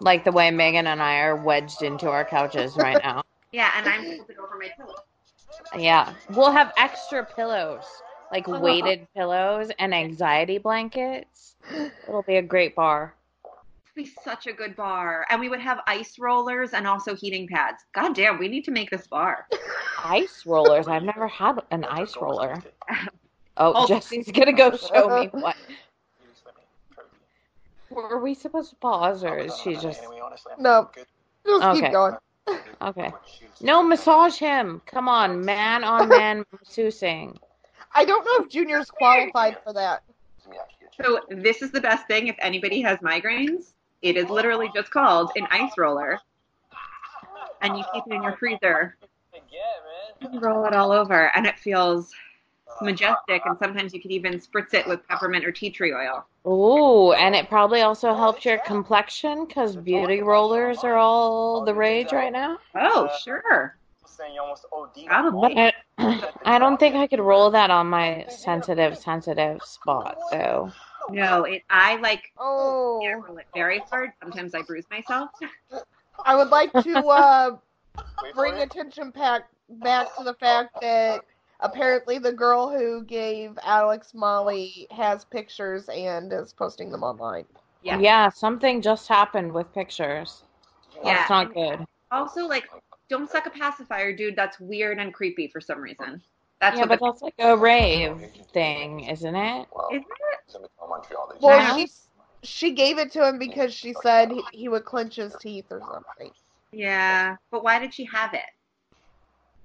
[0.00, 3.22] like the way Megan and I are wedged into our couches right now.
[3.52, 4.92] Yeah, and I'm flipping over my pillow.
[5.78, 6.12] Yeah.
[6.30, 7.84] We'll have extra pillows,
[8.30, 11.54] like weighted pillows and anxiety blankets.
[12.06, 13.14] It'll be a great bar.
[13.96, 17.48] It'd be such a good bar, and we would have ice rollers and also heating
[17.48, 17.82] pads.
[17.94, 19.46] God damn, we need to make this bar.
[20.04, 20.86] Ice rollers.
[20.86, 22.62] I've never had an ice roller.
[23.58, 23.86] Oh, Oh.
[23.86, 25.56] Jesse's gonna go show me what.
[27.88, 30.02] Were we supposed to pause, or is she just
[30.58, 30.90] No,
[31.46, 31.80] just Okay.
[31.80, 32.16] keep going.
[32.82, 33.14] okay?
[33.62, 34.82] No, massage him.
[34.84, 37.38] Come on, man on man masseusing.
[37.94, 40.02] I don't know if Junior's qualified for that.
[41.02, 43.72] So this is the best thing if anybody has migraines.
[44.06, 46.20] It is literally just called an ice roller,
[47.60, 48.96] and you keep it in your freezer.
[50.20, 52.12] You roll it all over, and it feels
[52.80, 53.42] majestic.
[53.44, 56.24] And sometimes you could even spritz it with peppermint or tea tree oil.
[56.46, 62.12] Ooh, and it probably also helps your complexion because beauty rollers are all the rage
[62.12, 62.58] right now.
[62.76, 63.76] Oh, sure.
[64.40, 65.32] Almost OD.
[65.40, 65.72] But I,
[66.44, 70.72] I don't think I could roll that on my sensitive, sensitive spot, though.
[71.10, 71.62] No, it.
[71.70, 74.10] I like Oh, roll it very hard.
[74.20, 75.30] Sometimes I bruise myself.
[76.24, 77.56] I would like to uh,
[78.34, 81.22] bring attention back back to the fact that
[81.60, 87.44] apparently the girl who gave Alex Molly has pictures and is posting them online.
[87.82, 87.98] Yeah.
[87.98, 88.28] yeah.
[88.28, 90.42] something just happened with pictures.
[91.04, 91.26] That's Yeah.
[91.30, 91.86] not good.
[92.10, 92.68] Also, like,
[93.08, 94.36] don't suck a pacifier, dude.
[94.36, 96.22] That's weird and creepy for some reason.
[96.60, 98.18] That's yeah, what but the, that's like a rave
[98.52, 99.68] thing, isn't it?
[99.92, 100.06] Isn't
[100.88, 101.90] Montreal, Well, she
[102.42, 105.80] she gave it to him because she said he, he would clench his teeth or
[105.80, 106.32] something.
[106.72, 108.40] Yeah, but why did she have it?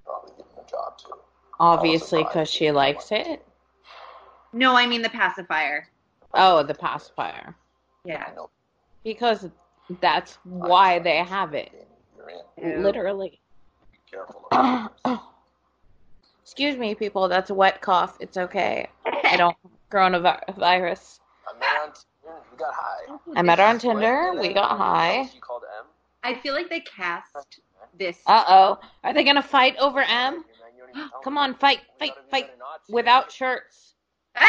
[0.04, 1.14] Probably give him a job too.
[1.60, 3.44] Obviously, because she likes it.
[4.52, 5.88] No, I mean the pacifier.
[6.34, 7.54] Oh, the pacifier.
[8.04, 8.30] Yeah.
[9.04, 9.48] Because
[10.00, 11.88] that's why they have it.
[12.62, 12.78] Ew.
[12.78, 13.40] Literally.
[14.10, 14.48] Careful.
[16.52, 17.28] Excuse me, people.
[17.28, 18.18] That's a wet cough.
[18.20, 18.86] It's okay.
[19.06, 19.56] I don't
[19.90, 21.18] coronavirus.
[21.48, 22.42] I met her on Tinder.
[22.50, 23.36] We got high.
[23.36, 24.32] I met her on Tinder.
[24.38, 25.30] We got high.
[25.32, 25.86] She called M.
[26.22, 27.56] I feel like they cast
[27.98, 28.18] this.
[28.26, 28.78] Uh oh.
[29.02, 30.44] Are they gonna fight over M?
[31.24, 32.50] Come on, fight, fight, fight.
[32.90, 33.94] Without shirts.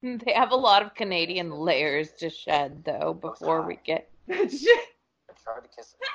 [0.00, 4.08] They have a lot of Canadian layers to shed, though, before we get.
[4.30, 6.06] I tried to kiss her.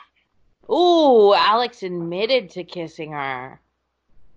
[0.70, 3.60] Ooh, Alex admitted to kissing her.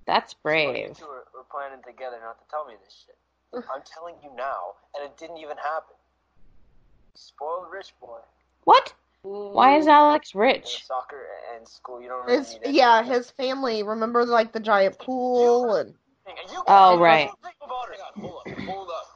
[0.07, 0.97] That's brave.
[1.01, 3.17] We're, we're planning together not to tell me this shit.
[3.73, 5.95] I'm telling you now, and it didn't even happen.
[7.15, 8.19] Spoiled rich boy.
[8.65, 8.93] What?
[9.23, 10.85] Why is Alex rich?
[10.87, 13.83] Soccer and school, you don't really His need yeah, his family.
[13.83, 15.95] Remember like the giant pool and
[16.67, 17.31] Oh, right.
[18.17, 19.07] Hold up, hold up.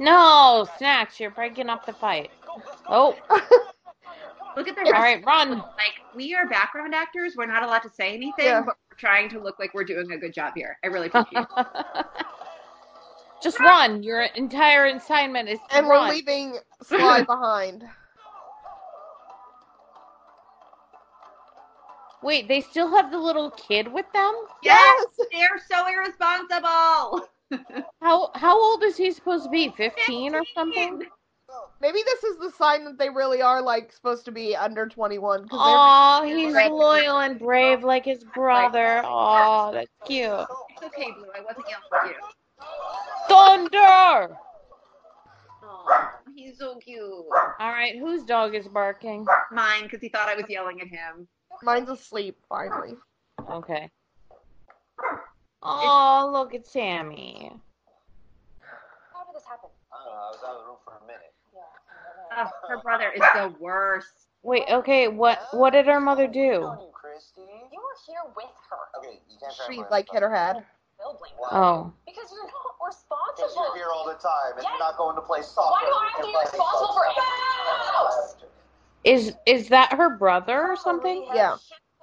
[0.00, 2.30] No, Snacks, you're breaking up the fight.
[2.88, 3.16] Oh,
[4.56, 5.50] Look at the all right, run.
[5.58, 7.34] Like we are background actors.
[7.36, 8.60] We're not allowed to say anything, Yeah.
[8.60, 10.78] but we're trying to look like we're doing a good job here.
[10.84, 12.06] I really appreciate it.
[13.42, 14.02] Just run.
[14.02, 17.84] Your entire assignment is to and we're leaving Sly behind.
[22.22, 24.34] Wait, they still have the little kid with them?
[24.62, 27.28] Yes, they're so irresponsible.
[28.00, 29.68] How how old is he supposed to be?
[29.76, 31.02] 15 or something?
[31.80, 35.42] Maybe this is the sign that they really are like supposed to be under 21
[35.42, 39.02] because Oh, he's loyal and brave like his brother.
[39.04, 40.30] Oh, that's cute.
[40.70, 41.28] It's okay, Blue.
[41.36, 42.14] I wasn't yelling at you.
[43.28, 44.36] Thunder!
[45.62, 47.02] Oh, he's so cute.
[47.02, 49.26] All right, whose dog is barking?
[49.52, 51.28] Mine, because he thought I was yelling at him.
[51.62, 52.94] mine's asleep finally.
[53.50, 53.90] Okay.
[55.62, 57.50] Oh, look at Sammy.
[59.12, 59.68] How did this happen?
[59.92, 61.33] I don't know, I was out of the room for a minute.
[62.36, 64.08] Ugh, her brother is the worst.
[64.42, 66.40] Wait, okay, what what did her mother do?
[66.40, 67.40] You, Christy.
[67.72, 68.98] You were here with her.
[69.00, 70.64] Okay, you can't try to She blame like hit her head.
[70.98, 71.18] Bill?
[71.50, 71.92] Oh.
[72.06, 73.64] Because you're not Because responsible.
[73.66, 74.70] you're here all the time and Yes.
[74.70, 75.70] you're not going to play soccer.
[75.70, 77.06] Why do I have to be responsible for soccer.
[77.06, 78.36] anything in the house?
[79.04, 81.26] Is is that her brother or something?
[81.34, 81.56] Yeah.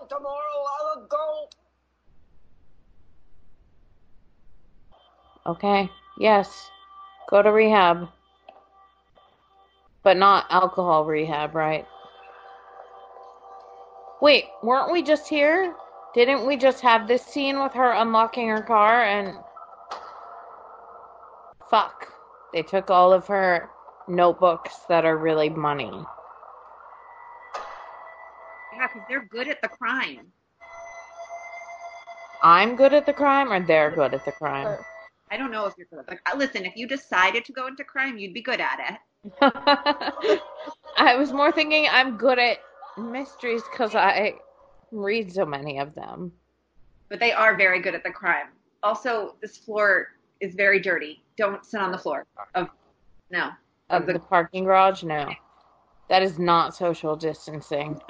[0.10, 1.50] Tomorrow I'll go.
[5.46, 5.90] Okay.
[6.18, 6.70] Yes.
[7.30, 8.10] Go to rehab.
[10.04, 11.86] But not alcohol rehab, right?
[14.22, 15.76] Wait, weren't we just here?
[16.14, 19.38] Didn't we just have this scene with her unlocking her car and.
[21.70, 22.08] Fuck.
[22.54, 23.70] They took all of her
[24.08, 25.92] notebooks that are really money.
[28.74, 30.32] Yeah, because they're good at the crime.
[32.44, 34.78] I'm good at the crime or they're good at the crime?
[35.30, 37.84] I don't know if you're good at the Listen, if you decided to go into
[37.84, 38.98] crime, you'd be good at it.
[39.42, 42.58] I was more thinking I'm good at
[42.98, 44.36] mysteries because I
[44.92, 46.32] read so many of them.
[47.10, 48.48] But they are very good at the crime.
[48.84, 50.08] Also, this floor
[50.40, 51.22] is very dirty.
[51.38, 52.26] Don't sit on the floor.
[52.56, 52.70] Of
[53.30, 53.52] no.
[53.90, 55.04] Of the parking garage?
[55.04, 55.30] No.
[56.10, 58.02] That is not social distancing.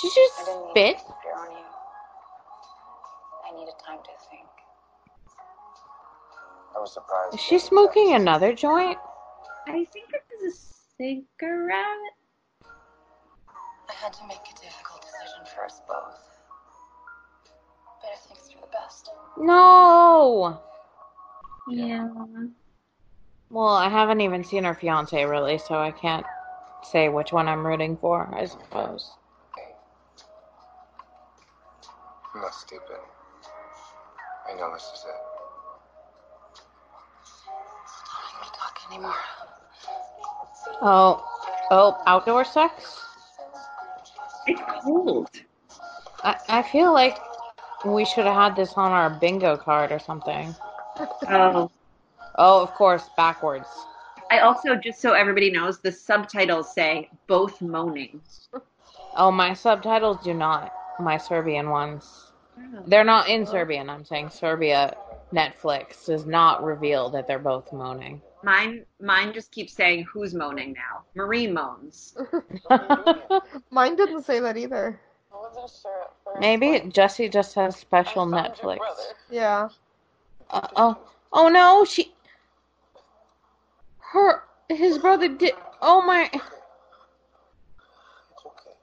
[0.00, 0.98] She just I didn't mean spit.
[0.98, 1.58] to keep her on you.
[3.46, 4.19] I needed time to think.
[6.74, 7.34] I was surprised.
[7.34, 8.98] Is she smoking another joint?
[9.66, 12.14] I think this is a cigarette.
[13.88, 16.18] I had to make a difficult decision for us both.
[18.00, 19.10] But I think it's for the best.
[19.36, 20.60] No.
[21.68, 22.08] Yeah.
[23.50, 26.24] Well, I haven't even seen her fiance really, so I can't
[26.84, 29.10] say which one I'm rooting for, I suppose.
[32.34, 33.00] I'm not stupid.
[34.48, 35.29] I know this is it.
[38.90, 39.14] Anymore.
[40.82, 41.24] Oh,
[41.70, 43.00] oh, outdoor sex?
[44.46, 45.30] It's cold.
[46.24, 47.18] I, I feel like
[47.84, 50.54] we should have had this on our bingo card or something.
[51.28, 51.70] Oh.
[52.36, 53.68] Oh, of course, backwards.
[54.30, 58.20] I also, just so everybody knows, the subtitles say both moaning.
[59.16, 60.72] Oh, my subtitles do not.
[61.00, 62.32] My Serbian ones.
[62.58, 62.82] Oh.
[62.86, 64.96] They're not in Serbian, I'm saying Serbia
[65.32, 68.20] Netflix does not reveal that they're both moaning.
[68.42, 71.04] Mine, mine just keeps saying who's moaning now.
[71.14, 72.16] Marie moans.
[73.70, 74.98] Mine didn't say that either.
[75.32, 76.40] I wasn't sure at first.
[76.40, 78.78] Maybe Jesse just has special Netflix.
[79.30, 79.68] Yeah.
[80.48, 80.98] Uh, oh,
[81.32, 82.14] oh no, she,
[83.98, 85.52] her, his brother did.
[85.82, 86.42] Oh my, It's
[88.46, 88.74] okay.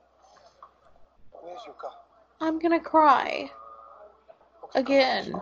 [1.32, 1.92] Where's your car?
[2.40, 3.50] I'm gonna cry
[4.76, 5.34] again.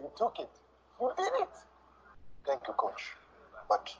[0.00, 0.48] You took it.
[1.00, 1.48] You did it.
[2.48, 3.12] Thank you, coach.
[3.68, 3.94] But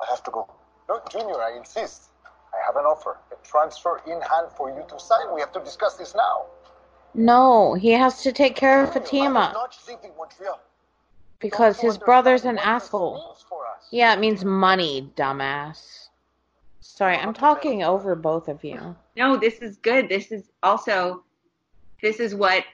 [0.00, 0.48] I have to go.
[0.88, 2.10] No, Junior, I insist.
[2.54, 3.18] I have an offer.
[3.32, 5.34] A transfer in hand for you to sign.
[5.34, 6.46] We have to discuss this now.
[7.14, 10.60] No, he has to take care of Fatima Not leaving Montreal.
[11.40, 13.36] because his brother's an asshole.
[13.90, 16.08] Yeah, it means money, dumbass.
[16.80, 18.94] Sorry, I'm talking over both of you.
[19.16, 20.08] No, this is good.
[20.08, 21.24] This is also,
[22.00, 22.64] this is what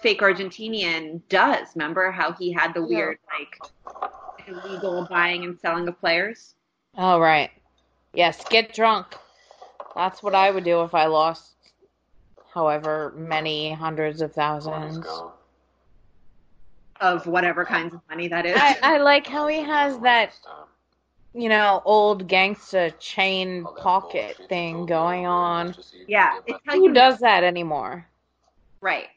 [0.00, 1.68] fake Argentinian does.
[1.74, 4.10] Remember how he had the weird, like,
[4.46, 6.54] illegal buying and selling of players?
[6.96, 7.50] All right.
[8.14, 9.14] Yes, get drunk.
[9.94, 11.52] That's what I would do if I lost
[12.52, 15.06] however many hundreds of thousands.
[17.00, 18.56] Of whatever kinds of money that is.
[18.56, 20.32] I, I like how he has that,
[21.34, 25.74] you know, old gangsta chain pocket thing going on.
[26.06, 26.38] yeah,
[26.70, 28.06] Who does that anymore?
[28.80, 29.08] Right.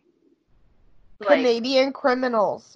[1.21, 2.75] Like, Canadian criminals.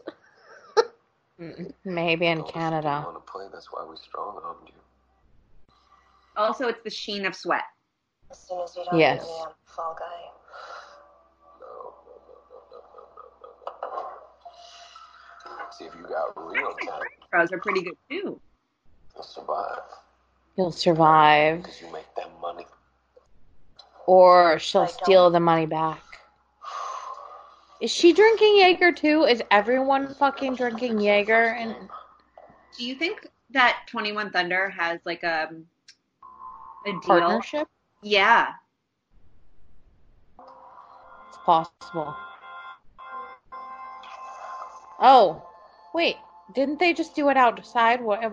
[1.41, 3.03] Mm, Maybe in Canada.
[3.05, 4.73] want to play, that's why we strong armed you.
[6.37, 7.63] also, it's the sheen of sweat.
[8.31, 9.23] As soon as you don't Yes.
[9.23, 10.29] me, I'm a fall guy.
[15.77, 17.09] See if you got real talent.
[17.31, 18.39] Pros are pretty good too.
[19.15, 19.79] You'll survive.
[20.55, 22.65] He'll survive, Because you make that money.
[24.05, 26.03] or she'll steal the money back.
[27.83, 29.23] Is she drinking Jaeger too?
[29.25, 31.47] Is everyone fucking drinking Jaeger?
[31.47, 31.75] And
[32.77, 35.49] Do you think that Twenty One Thunder has like a
[36.85, 37.01] a deal?
[37.01, 37.67] partnership?
[38.01, 38.53] Yeah.
[41.27, 42.15] It's possible.
[45.01, 45.45] Oh,
[45.93, 46.15] wait.
[46.55, 48.01] Didn't they just do it outside?
[48.01, 48.31] What?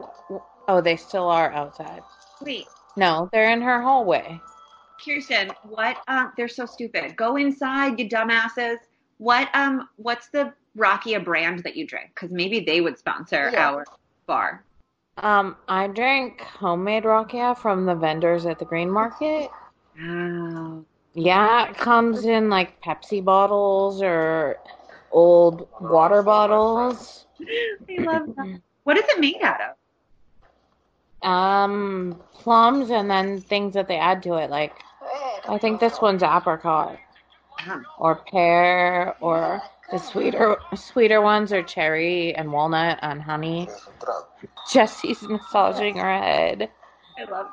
[0.68, 2.04] Oh, they still are outside.
[2.40, 4.40] Wait, No, they're in her hallway.
[5.04, 5.96] Kirsten, what?
[6.06, 7.16] Um, they're so stupid.
[7.16, 8.76] Go inside, you dumbasses.
[9.20, 9.54] What?
[9.54, 12.12] Um, what's the rakia brand that you drink?
[12.14, 13.68] Because maybe they would sponsor Yeah.
[13.68, 13.84] our
[14.26, 14.64] bar.
[15.18, 19.50] Um, I drink homemade rakia from the vendors at the green market.
[20.02, 20.86] Oh.
[21.12, 24.56] Yeah, it comes in like Pepsi bottles or
[25.10, 27.26] old water bottles.
[27.40, 28.60] I love that.
[28.84, 31.28] What is it made out of?
[31.28, 34.48] Um, plums and then things that they add to it.
[34.48, 34.72] Like,
[35.46, 36.98] I think this one's apricot.
[37.98, 43.68] Or pear, or the sweeter sweeter ones are cherry and walnut and honey.
[44.72, 46.70] Jesse's massaging her head.
[47.18, 47.48] I love.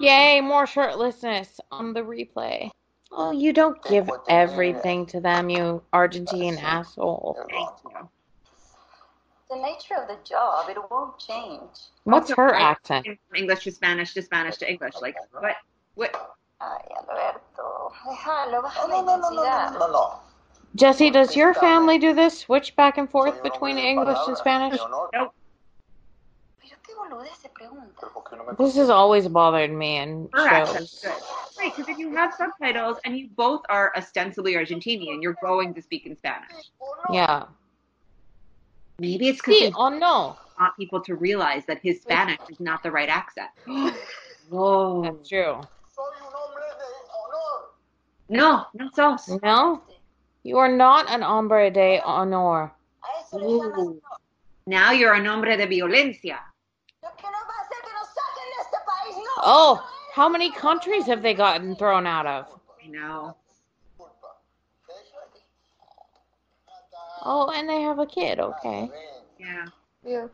[0.00, 2.70] Yay, more shirtlessness on the replay.
[3.12, 7.38] Oh, you don't give everything to them, you Argentine asshole.
[9.48, 11.70] The nature of the job, it won't change.
[12.02, 13.06] What's her accent?
[13.06, 14.94] From English to Spanish to Spanish to English.
[15.00, 15.54] Like what?
[15.94, 16.34] What?
[16.64, 20.20] Ay, Alberto, déjalo, baja la No, no, no, no, no, no, no.
[20.74, 22.40] Jesse, does your family do this?
[22.40, 24.80] Switch back and forth between English and Spanish?
[25.12, 25.32] Nope.
[26.60, 28.10] Pero qué boludez se pregunta.
[28.58, 31.04] This has always bothered me in Her shows.
[31.58, 35.82] Right, because if you have subtitles and you both are ostensibly Argentinian, you're going to
[35.82, 36.70] speak in Spanish.
[37.10, 37.44] Yeah.
[38.98, 40.36] Maybe it's because Sí he o no?
[40.58, 43.50] want people to realize that his Spanish is not the right accent.
[44.48, 45.02] Whoa.
[45.02, 45.60] That's true.
[45.94, 47.70] Soy un hombre de honor.
[48.28, 49.28] No, no sos.
[49.42, 49.82] No?
[50.42, 52.72] You are not an hombre de honor.
[53.02, 54.02] A eso le llamas Ooh.
[54.66, 56.38] Now you're a hombre de violencia.
[57.02, 59.42] Lo que no va a hacer que nos saquen de este país, no.
[59.44, 62.46] Oh, how many countries have they gotten thrown out of?
[62.82, 63.36] I know.
[67.26, 68.90] Oh, and they have a kid, okay.
[69.38, 69.66] Yeah.
[70.04, 70.28] Yeah.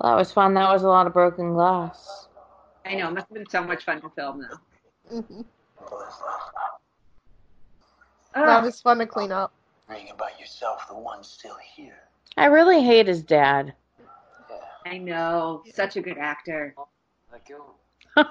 [0.00, 0.54] Well, that was fun.
[0.54, 2.28] That was a lot of broken glass.
[2.86, 3.08] I know.
[3.08, 5.20] It must have been so much fun to film though.
[5.20, 5.44] Mhm.
[8.34, 9.52] That was fun to clean up.
[9.88, 11.98] Ring about yourself, the one still here.
[12.36, 13.74] I really hate his dad.
[14.86, 15.62] I know.
[15.74, 16.74] Such a good actor.
[17.30, 17.62] Like you.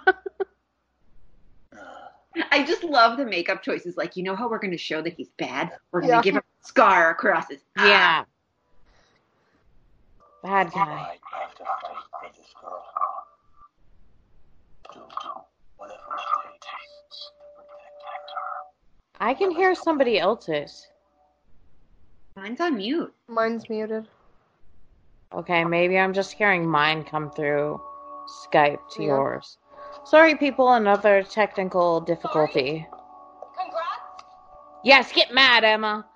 [2.51, 3.97] I just love the makeup choices.
[3.97, 5.71] Like, you know how we're going to show that he's bad?
[5.91, 6.21] We're going to Yeah.
[6.21, 8.23] give him a scar across his Yeah.
[10.43, 10.79] Bad guy.
[10.79, 12.83] I have to fight for this girl.
[14.93, 15.01] Do
[15.77, 15.99] whatever
[16.45, 19.25] it takes to protect her.
[19.25, 20.87] I can hear somebody else's.
[22.37, 23.13] Mine's on mute.
[23.27, 24.07] Mine's muted.
[25.33, 27.81] Okay, maybe I'm just hearing mine come through
[28.27, 29.09] Skype to Yeah.
[29.09, 29.57] yours.
[30.05, 32.87] Sorry, people, another technical difficulty.
[33.57, 34.23] Congrats.
[34.83, 36.07] Yes, get mad, Emma.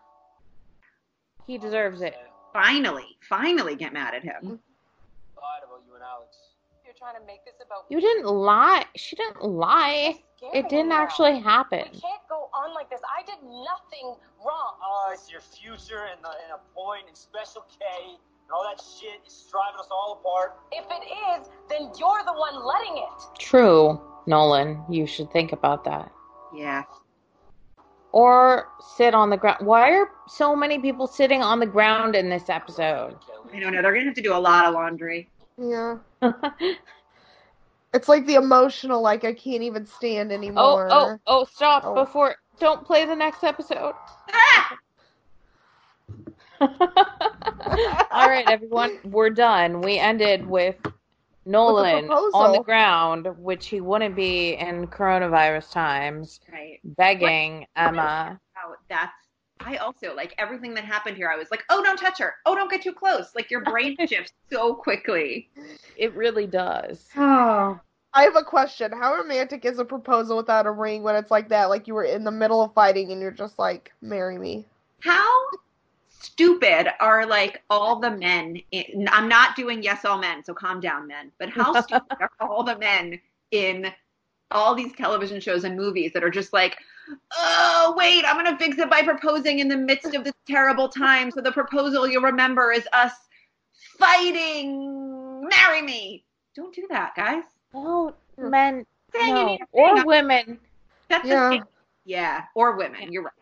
[1.46, 2.16] He deserves it.
[2.54, 4.44] Finally, finally get mad at him.
[4.44, 6.38] Lied about you and Alex.
[6.86, 8.86] You're trying to make this about You didn't lie.
[8.96, 10.22] She didn't lie.
[10.54, 11.86] It didn't actually happen.
[11.94, 13.00] We can't go on like this.
[13.18, 14.76] I did nothing wrong.
[14.84, 18.84] Oh, it's your future and, the, and a point and Special K and all that
[18.84, 20.58] shit is driving us all apart.
[20.72, 23.40] If it is, then you're the one letting it.
[23.40, 24.84] True, Nolan.
[24.90, 26.12] You should think about that.
[26.54, 26.84] Yeah.
[28.14, 29.66] Or sit on the ground.
[29.66, 33.18] Why are so many people sitting on the ground in this episode?
[33.54, 33.82] I don't know.
[33.82, 35.30] They're going to have to do a lot of laundry.
[35.58, 35.98] Yeah.
[37.96, 40.88] It's like the emotional, like I can't even stand Oh, anymore.
[40.92, 41.94] oh, oh, oh, stop Oh.
[41.94, 42.36] before.
[42.60, 43.94] Don't play the next episode.
[44.32, 44.78] Ah!
[48.12, 49.82] All right, everyone, we're done.
[49.82, 50.76] We ended with
[51.46, 56.80] Nolan on the ground, which he wouldn't be in coronavirus times, Right.
[56.84, 58.40] begging Emma.
[58.56, 59.12] Wow, that's.
[59.60, 61.30] I also like everything that happened here.
[61.30, 62.34] I was like, oh, don't touch her.
[62.46, 63.34] Oh, don't get too close.
[63.36, 65.50] Like your brain shifts so quickly.
[65.96, 67.08] It really does.
[67.16, 67.80] Oh.
[68.16, 68.92] I have a question.
[68.92, 71.70] How romantic is a proposal without a ring when it's like that?
[71.70, 74.66] Like you were in the middle of fighting and you're just like, marry me.
[75.00, 75.28] How
[76.24, 78.62] stupid are like all the men?
[78.72, 81.32] In, I'm not doing yes, all men, so calm down, men.
[81.40, 83.20] But how stupid are all the men
[83.52, 83.92] in
[84.52, 86.78] all these television shows and movies that are just like,
[87.38, 90.88] oh, wait, I'm going to fix it by proposing in the midst of this terrible
[90.90, 91.32] time.
[91.32, 93.14] So the proposal you'll remember is us
[93.98, 95.48] fighting.
[95.50, 96.24] Marry me.
[96.56, 97.44] Don't do that, guys.
[97.74, 100.60] No, men, no, or women,
[101.10, 101.52] That's Yeah.
[101.52, 101.64] yeah.
[102.06, 103.12] yeah, or women.
[103.12, 103.34] You're right.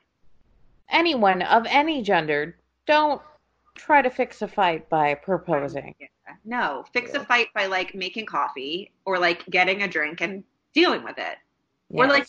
[0.89, 2.55] anyone of any gender,
[2.87, 3.21] don't
[3.75, 5.95] try to fix a fight by proposing.
[5.99, 6.07] Yeah.
[6.45, 11.03] No, fix a fight by like making coffee or like getting a drink and dealing
[11.03, 11.37] with it.
[11.89, 12.27] Or like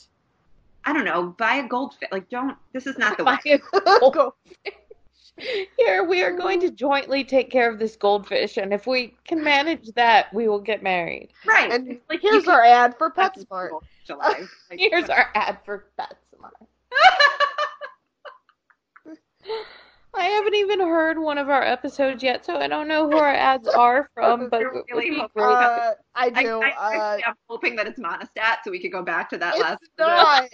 [0.85, 2.09] I don't know, buy a goldfish.
[2.11, 2.57] Like don't.
[2.73, 3.53] This is not the Buy way.
[3.75, 4.75] a goldfish.
[5.79, 9.43] Here, we are going to jointly take care of this goldfish, and if we can
[9.43, 11.31] manage that, we will get married.
[11.47, 11.73] Right.
[11.73, 13.71] And Like, here's our ad for That's PetSmart.
[13.71, 14.51] goldfish alive.
[14.71, 16.51] Like, Here's our ad for PetSmart.
[20.15, 23.33] I haven't even heard one of our episodes yet, so I don't know who our
[23.33, 25.43] ads are from, but it would really be helpful.
[25.43, 25.55] great.
[25.55, 26.63] Uh, I I, do.
[26.63, 29.63] I, uh, am hoping that it's Monistat so we could go back to that it's
[29.63, 29.81] last.
[29.99, 30.49] not.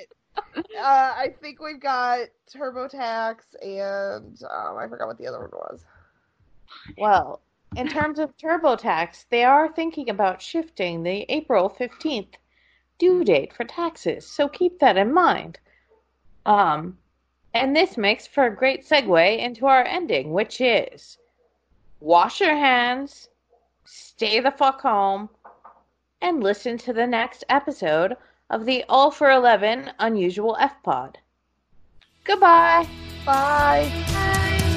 [0.57, 5.85] uh, I think we've got TurboTax and um, I forgot what the other one was.
[6.97, 7.41] Well,
[7.77, 12.35] in terms of TurboTax, they are thinking about shifting the April 15th
[12.99, 15.59] due date for taxes, so keep that in mind.
[16.47, 16.97] Um,
[17.55, 21.19] and this makes for a great segue into our ending, which is
[22.01, 23.29] wash your hands,
[23.85, 25.29] stay the fuck home,
[26.21, 28.17] and listen to the next episode
[28.51, 31.19] of the All for 11 Unusual F Pod.
[32.25, 32.87] Goodbye.
[33.25, 33.91] Bye.
[34.13, 34.68] Bye.